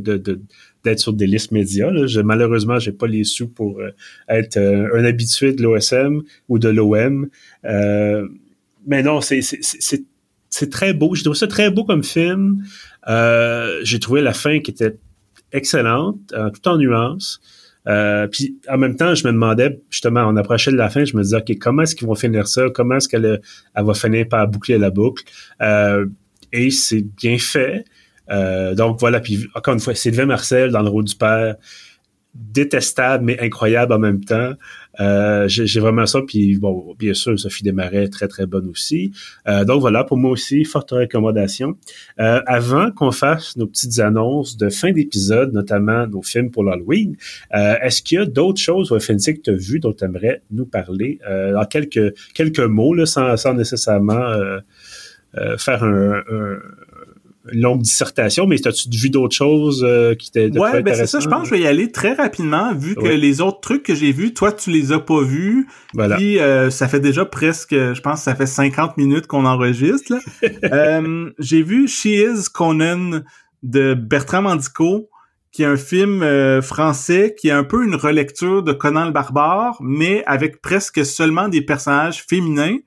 [0.83, 1.91] d'être sur des listes médias.
[1.91, 2.07] Là.
[2.07, 3.91] Je, malheureusement, j'ai pas les sous pour euh,
[4.29, 7.27] être un habitué de l'OSM ou de l'OM.
[7.63, 9.41] mais non, c'est
[10.49, 11.13] c'est très beau.
[11.13, 12.63] J'ai trouvé ça très beau comme film.
[13.83, 14.97] j'ai trouvé la fin qui était
[15.51, 17.41] excellente, tout en nuances.
[17.87, 21.15] Euh, puis en même temps, je me demandais, justement, on approchait de la fin, je
[21.15, 22.69] me disais, OK, comment est-ce qu'ils vont finir ça?
[22.73, 23.41] Comment est-ce qu'elle
[23.75, 25.23] elle va finir par boucler la boucle?
[25.61, 26.05] Euh,
[26.51, 27.85] et c'est bien fait.
[28.29, 31.55] Euh, donc voilà, puis encore une fois, Sylvain Marcel dans le rôle du père,
[32.33, 34.53] détestable mais incroyable en même temps.
[34.99, 36.21] Euh, j'ai vraiment ça.
[36.25, 39.11] Puis bon, bien sûr, Sophie Desmarais, très très bonne aussi.
[39.47, 41.77] Euh, donc voilà, pour moi aussi, forte recommandation.
[42.19, 47.15] Euh, avant qu'on fasse nos petites annonces de fin d'épisode, notamment nos films pour l'Halloween,
[47.51, 50.65] est-ce qu'il y a d'autres choses FNC que tu as vues dont tu aimerais nous
[50.65, 51.19] parler?
[51.55, 54.31] En quelques quelques mots, là, sans, sans nécessairement
[55.57, 56.21] faire un
[57.51, 61.27] longue dissertation, mais as-tu vu d'autres choses euh, qui t'étaient Ouais, ben c'est ça, je
[61.27, 64.11] pense que je vais y aller très rapidement, vu que les autres trucs que j'ai
[64.11, 65.67] vus, toi, tu les as pas vus.
[65.93, 66.17] Voilà.
[66.17, 70.13] Puis euh, ça fait déjà presque, je pense ça fait 50 minutes qu'on enregistre.
[70.71, 73.21] euh, j'ai vu She Is Conan
[73.63, 75.09] de Bertrand Mandico,
[75.51, 79.11] qui est un film euh, français qui est un peu une relecture de Conan le
[79.11, 82.77] Barbare, mais avec presque seulement des personnages féminins.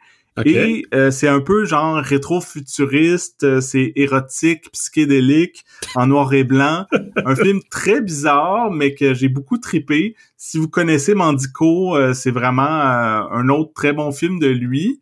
[0.44, 5.64] Et euh, c'est un peu genre rétro-futuriste, euh, c'est érotique, psychédélique,
[5.94, 6.86] en noir et blanc.
[7.24, 10.14] un film très bizarre, mais que j'ai beaucoup tripé.
[10.36, 15.00] Si vous connaissez Mandico, euh, c'est vraiment un autre très bon film de lui.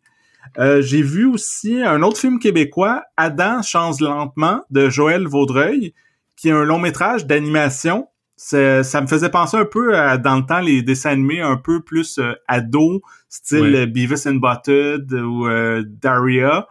[0.57, 5.93] j'ai vu aussi un autre film québécois, Adam change lentement, de Joël Vaudreuil,
[6.35, 8.07] qui est un long métrage d'animation
[8.39, 11.81] ça me faisait penser un peu à, dans le temps, les dessins animés un peu
[11.81, 16.67] plus euh, ado, style Beavis and Butthead ou euh, Daria.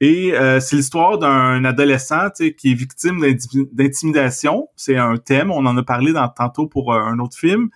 [0.00, 3.20] Et euh, c'est l'histoire d'un adolescent qui est victime
[3.72, 4.68] d'intimidation.
[4.76, 7.68] C'est un thème, on en a parlé dans, tantôt pour un autre film.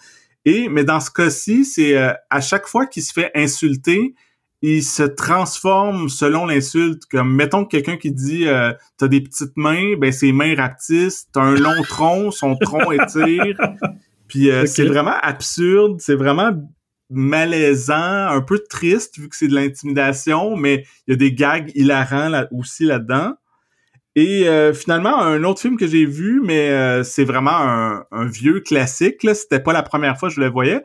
[0.44, 4.14] Et mais dans ce cas-ci, c'est à chaque fois qu'il se fait insulter,
[4.62, 7.04] il se transforme selon l'insulte.
[7.10, 11.26] Comme mettons que quelqu'un qui dit euh, t'as des petites mains, ben ses mains rapetissent,
[11.32, 13.58] t'as un long tronc, son tronc étire.
[14.28, 16.52] Puis euh, c'est vraiment absurde, c'est vraiment
[17.10, 21.70] malaisant, un peu triste vu que c'est de l'intimidation, mais il y a des gags
[21.74, 23.34] hilarants là, aussi là-dedans.
[24.14, 28.26] Et euh, finalement, un autre film que j'ai vu, mais euh, c'est vraiment un, un,
[28.26, 29.22] vieux classique.
[29.22, 30.82] Là, c'était pas la première fois que je le voyais.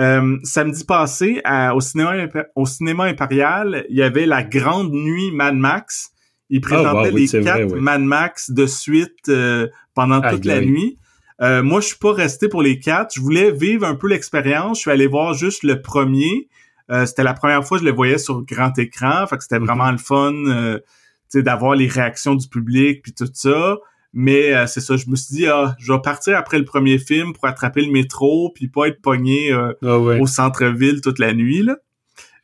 [0.00, 1.42] Euh, samedi passé,
[1.74, 6.10] au, cinéma, au cinéma impérial, il y avait la grande nuit Mad Max.
[6.48, 10.98] Il ah, présentait les quatre Mad Max de suite euh, pendant toute la nuit.
[11.42, 13.14] Euh, moi, je suis pas resté pour les quatre.
[13.14, 14.78] Je voulais vivre un peu l'expérience.
[14.78, 16.48] Je suis allé voir juste le premier.
[17.04, 19.26] c'était la première fois que je le voyais sur grand écran.
[19.26, 19.66] Fait que c'était mm-hmm.
[19.66, 20.78] vraiment le fun
[21.34, 23.76] d'avoir les réactions du public puis tout ça.
[24.18, 26.96] Mais euh, c'est ça, je me suis dit, ah, je vais partir après le premier
[26.96, 31.34] film pour attraper le métro, puis pas être pogné euh, ah au centre-ville toute la
[31.34, 31.62] nuit.
[31.62, 31.76] Là.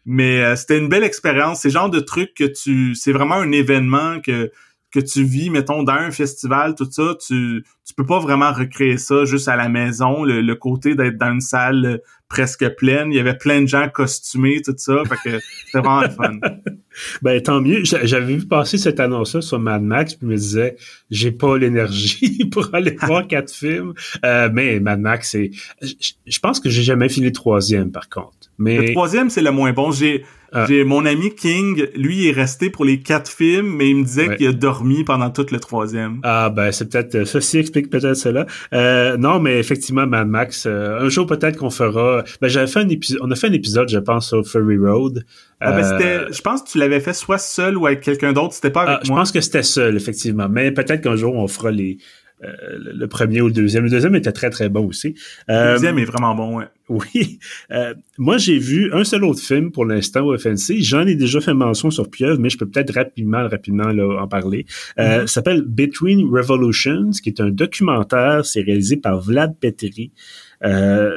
[0.04, 1.60] Mais euh, c'était une belle expérience.
[1.60, 2.94] C'est le genre de truc que tu...
[2.94, 4.52] C'est vraiment un événement que
[4.90, 8.98] que tu vis, mettons, dans un festival, tout ça, tu tu peux pas vraiment recréer
[8.98, 10.22] ça juste à la maison.
[10.24, 12.02] Le, côté d'être dans une salle
[12.32, 16.08] presque pleine, il y avait plein de gens costumés, tout ça, fait que c'était vraiment
[16.08, 16.38] fun.
[17.22, 17.82] ben tant mieux.
[17.84, 20.76] J'avais vu passer cette annonce-là sur Mad Max, puis je me disais,
[21.10, 23.92] j'ai pas l'énergie pour aller voir quatre films.
[24.24, 25.50] Euh, mais Mad Max, c'est,
[25.82, 28.50] je pense que j'ai jamais fini le troisième, par contre.
[28.58, 29.92] Mais le troisième, c'est le moins bon.
[29.92, 30.66] J'ai ah.
[30.68, 34.05] J'ai mon ami King, lui, il est resté pour les quatre films, mais il me
[34.05, 36.20] disait qu'il a dormi pendant tout le troisième.
[36.22, 38.46] Ah ben c'est peut-être ceci explique peut-être cela.
[38.74, 40.66] Euh, non, mais effectivement, Mad Max.
[40.66, 42.22] Euh, un jour peut-être qu'on fera.
[42.40, 43.20] Ben j'avais fait un épisode.
[43.22, 45.24] On a fait un épisode, je pense, sur Furry Road.
[45.61, 46.18] Ah ben c'était.
[46.18, 48.53] Euh, je pense que tu l'avais fait soit seul ou avec quelqu'un d'autre.
[48.53, 49.16] C'était pas avec ah, moi.
[49.16, 50.48] Je pense que c'était seul, effectivement.
[50.50, 53.84] Mais peut-être qu'un jour on fera les euh, le premier ou le deuxième.
[53.84, 55.14] Le deuxième était très, très bon aussi.
[55.49, 56.66] le euh, deuxième est vraiment bon, ouais.
[56.88, 57.38] Oui.
[57.70, 60.80] Euh, moi, j'ai vu un seul autre film pour l'instant au FNC.
[60.80, 64.28] J'en ai déjà fait mention sur Pieuvre, mais je peux peut-être rapidement, rapidement là, en
[64.28, 64.66] parler.
[64.99, 65.26] Euh, mm-hmm.
[65.26, 68.45] s'appelle Between Revolutions, qui est un documentaire.
[68.45, 70.12] C'est réalisé par Vlad Petri.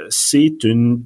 [0.10, 1.04] c'est une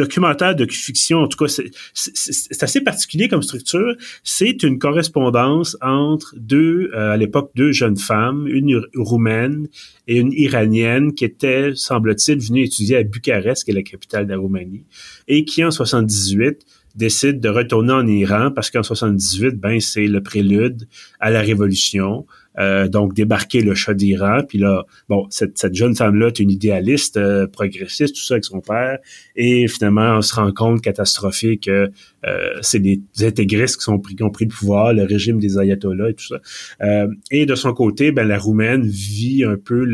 [0.00, 1.52] documentaire de fiction, en tout cas,
[1.92, 3.94] c'est assez particulier comme structure.
[4.24, 9.68] C'est une correspondance entre deux, euh, à l'époque, deux jeunes femmes, une roumaine
[10.08, 14.30] et une iranienne qui étaient, semble-t-il, venues étudier à Bucarest, qui est la capitale de
[14.32, 14.86] la Roumanie,
[15.28, 16.64] et qui, en 78,
[16.96, 20.88] décide de retourner en Iran parce qu'en 78, ben c'est le prélude
[21.20, 22.26] à la révolution.
[22.58, 24.40] Euh, donc débarquer le chat d'Iran.
[24.46, 28.60] Puis là, bon, cette, jeune femme-là est une idéaliste, euh, progressiste, tout ça avec son
[28.60, 28.98] père.
[29.36, 31.90] Et finalement, on se rend compte catastrophique que
[32.26, 35.58] euh, c'est des, intégristes qui, sont pris, qui ont pris le pouvoir, le régime des
[35.58, 37.06] ayatollahs et tout ça.
[37.30, 39.84] et de son côté, ben, la Roumaine vit un peu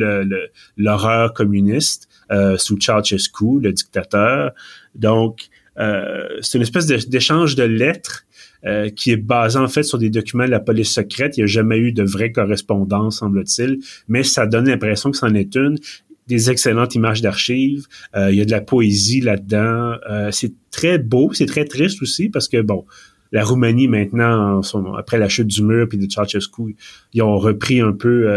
[0.76, 2.08] l'horreur communiste
[2.56, 4.52] sous Ceausescu, le dictateur.
[4.94, 8.25] Donc, c'est une espèce d'échange de lettres
[8.66, 11.36] euh, qui est basé en fait sur des documents de la police secrète.
[11.36, 15.34] Il n'y a jamais eu de vraie correspondance, semble-t-il, mais ça donne l'impression que c'en
[15.34, 15.78] est une
[16.26, 17.86] des excellentes images d'archives.
[18.16, 19.94] Euh, il y a de la poésie là-dedans.
[20.10, 22.84] Euh, c'est très beau, c'est très triste aussi parce que bon,
[23.30, 24.60] la Roumanie maintenant,
[24.96, 26.76] après la chute du mur puis de Ceausescu,
[27.12, 28.28] ils ont repris un peu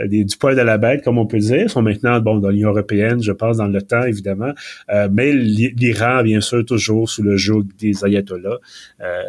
[0.00, 2.70] euh, du poil de la bête, comme on peut dire, sont maintenant bon dans l'Union
[2.70, 4.52] européenne, je pense, dans le temps, évidemment.
[4.90, 8.58] Euh, mais l'Iran, bien sûr, toujours sous le joug des ayatollahs.
[9.00, 9.22] Euh,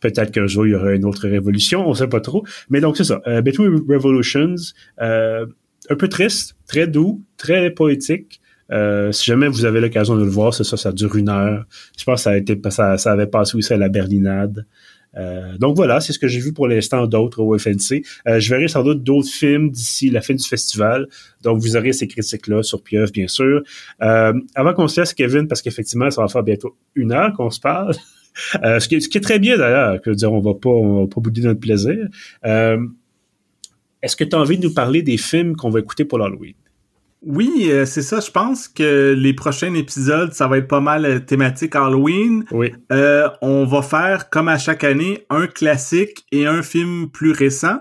[0.00, 2.44] peut-être qu'un jour, il y aura une autre révolution, on sait pas trop.
[2.68, 3.20] Mais donc, c'est ça.
[3.42, 4.56] Between Revolutions,
[4.98, 8.40] un peu triste, très doux, très poétique.
[9.10, 11.64] si jamais vous avez l'occasion de le voir, c'est ça, ça dure une heure.
[11.98, 14.66] Je pense que ça a été, ça, ça avait passé aussi à la Berlinade.
[15.16, 18.02] Euh, donc voilà, c'est ce que j'ai vu pour l'instant d'autres au FNC.
[18.26, 21.06] Euh, je verrai sans doute d'autres films d'ici la fin du festival.
[21.42, 23.62] Donc vous aurez ces critiques-là sur Pieuvre, bien sûr.
[24.02, 27.50] Euh, avant qu'on se laisse, Kevin, parce qu'effectivement, ça va faire bientôt une heure qu'on
[27.50, 27.94] se parle.
[28.52, 31.40] ce, qui est, très bien d'ailleurs, que dire, on va pas, on va pas bouder
[31.42, 32.08] notre plaisir.
[32.42, 36.54] Est-ce que tu as envie de nous parler des films qu'on va écouter pour l'Halloween?
[37.26, 38.20] Oui, euh, c'est ça.
[38.20, 42.44] Je pense que les prochains épisodes, ça va être pas mal euh, thématique Halloween.
[42.52, 42.72] Oui.
[42.92, 47.80] Euh, on va faire, comme à chaque année, un classique et un film plus récent.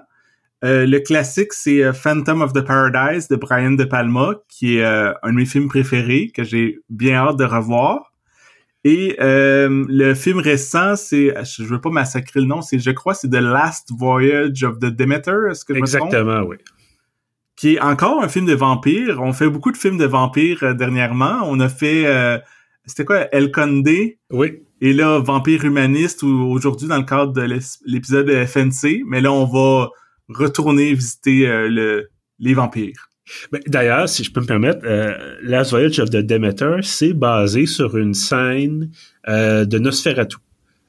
[0.64, 5.36] le classique, c'est Phantom of the Paradise de Brian De Palma, qui est un de
[5.36, 8.12] mes films préférés, que j'ai bien hâte de revoir.
[8.84, 13.30] Et le film récent, c'est, je veux pas massacrer le nom, c'est, je crois, c'est
[13.30, 15.52] The Last Voyage of the Demeter.
[15.52, 16.58] Est-ce que je Exactement, oui
[17.66, 19.20] qui est encore un film de vampire.
[19.24, 21.40] On fait beaucoup de films de vampires euh, dernièrement.
[21.46, 22.38] On a fait, euh,
[22.86, 24.20] c'était quoi, El Condé?
[24.30, 24.62] Oui.
[24.82, 27.42] Et là, Vampire humaniste, aujourd'hui dans le cadre de
[27.88, 29.02] l'épisode de FNC.
[29.08, 29.90] Mais là, on va
[30.30, 33.10] retourner visiter euh, le, les vampires.
[33.52, 34.86] Ben, d'ailleurs, si je peux me permettre,
[35.42, 38.92] Last Voyage of the Demeter, c'est basé sur une scène
[39.28, 40.38] de Nosferatu.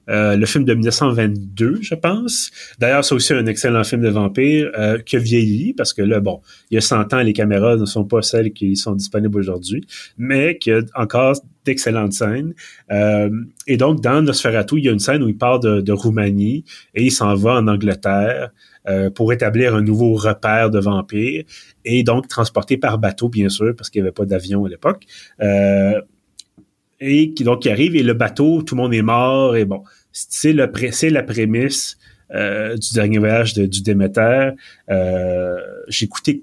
[0.09, 2.51] Euh, le film de 1922, je pense.
[2.79, 6.21] D'ailleurs, c'est aussi un excellent film de vampire euh, qui a vieilli parce que là,
[6.21, 6.41] bon,
[6.71, 9.85] il y a 100 ans, les caméras ne sont pas celles qui sont disponibles aujourd'hui,
[10.17, 11.35] mais qui a encore
[11.65, 12.55] d'excellentes scènes.
[12.93, 13.31] Euh,
[13.67, 16.65] et donc, dans Nosferatu, il y a une scène où il part de, de Roumanie
[16.95, 18.51] et il s'en va en Angleterre
[18.89, 21.45] euh, pour établir un nouveau repère de vampires
[21.85, 25.05] et donc transporté par bateau, bien sûr, parce qu'il n'y avait pas d'avion à l'époque.
[27.01, 29.83] Et donc qui arrive et le bateau, tout le monde est mort et bon,
[30.13, 31.99] c'est le c'est la prémisse
[32.35, 34.51] euh, du dernier voyage du Déméter.
[34.91, 35.57] Euh,
[35.89, 36.43] j'ai écouté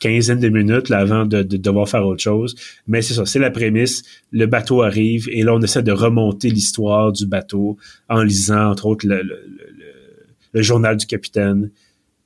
[0.00, 2.56] quinzaine de minutes là, avant de, de, devoir faire autre chose.
[2.86, 4.02] Mais c'est ça, c'est la prémisse.
[4.32, 7.76] Le bateau arrive et là, on essaie de remonter l'histoire du bateau
[8.08, 11.70] en lisant, entre autres, le journal du capitaine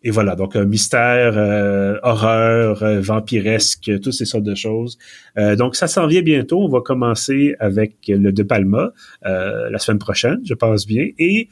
[0.06, 4.98] et voilà, donc un mystère, euh, horreur, euh, vampiresque, toutes ces sortes de choses.
[5.38, 6.62] Euh, donc ça s'en vient bientôt.
[6.62, 8.92] On va commencer avec le De Palma
[9.22, 11.08] la semaine prochaine, je pense bien.
[11.18, 11.48] Et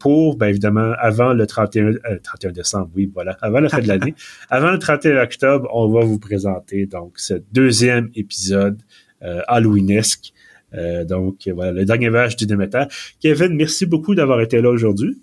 [0.00, 1.92] pour, bien évidemment, avant le 31,
[2.24, 4.14] 31 décembre, oui, voilà, avant la fin de l'année,
[4.50, 8.82] avant le 31 octobre, on va vous présenter donc ce deuxième épisode
[9.46, 10.32] halloweenesque.
[11.04, 12.84] donc voilà, le dernier vache du Déméter.
[13.20, 15.16] Kevin, merci beaucoup d'avoir été là aujourd'hui.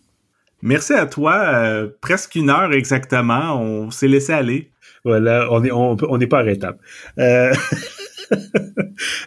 [0.64, 1.36] Merci à toi.
[1.36, 3.62] Euh, presque une heure exactement.
[3.62, 4.72] On s'est laissé aller.
[5.04, 6.78] Voilà, on est on n'est pas arrêtable.
[7.20, 7.54] Euh...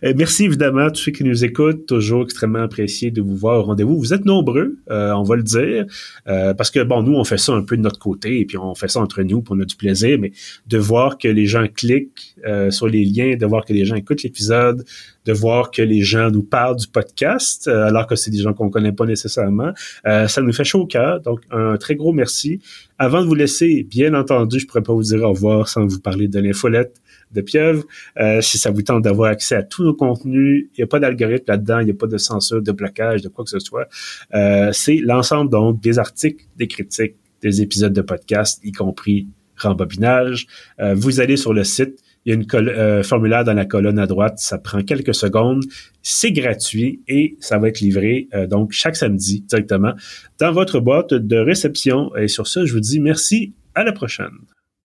[0.02, 3.62] Merci évidemment à tous ceux qui nous écoutent, toujours extrêmement apprécié de vous voir au
[3.64, 3.98] rendez-vous.
[3.98, 5.86] Vous êtes nombreux, euh, on va le dire,
[6.28, 8.58] euh, parce que bon, nous on fait ça un peu de notre côté et puis
[8.58, 10.32] on fait ça entre nous pour notre plaisir, mais
[10.66, 13.96] de voir que les gens cliquent euh, sur les liens, de voir que les gens
[13.96, 14.84] écoutent l'épisode,
[15.24, 18.70] de voir que les gens nous parlent du podcast, alors que c'est des gens qu'on
[18.70, 19.72] connaît pas nécessairement,
[20.04, 21.20] ça nous fait chaud au cœur.
[21.20, 22.60] Donc un très gros merci.
[22.98, 25.98] Avant de vous laisser, bien entendu, je pourrais pas vous dire au revoir sans vous
[25.98, 27.00] parler de l'infolette
[27.32, 27.84] de Pieuvre.
[28.18, 31.00] Euh, si ça vous tente d'avoir accès à tous nos contenus, il n'y a pas
[31.00, 33.88] d'algorithme là-dedans, il n'y a pas de censure, de blocage, de quoi que ce soit.
[34.34, 40.46] Euh, c'est l'ensemble donc des articles, des critiques, des épisodes de podcast, y compris rembobinage.
[40.80, 44.06] Euh, vous allez sur le site, il y a une formulaire dans la colonne à
[44.06, 45.62] droite, ça prend quelques secondes,
[46.02, 49.92] c'est gratuit et ça va être livré donc chaque samedi directement
[50.40, 52.14] dans votre boîte de réception.
[52.16, 54.55] Et sur ça, je vous dis merci, à la prochaine.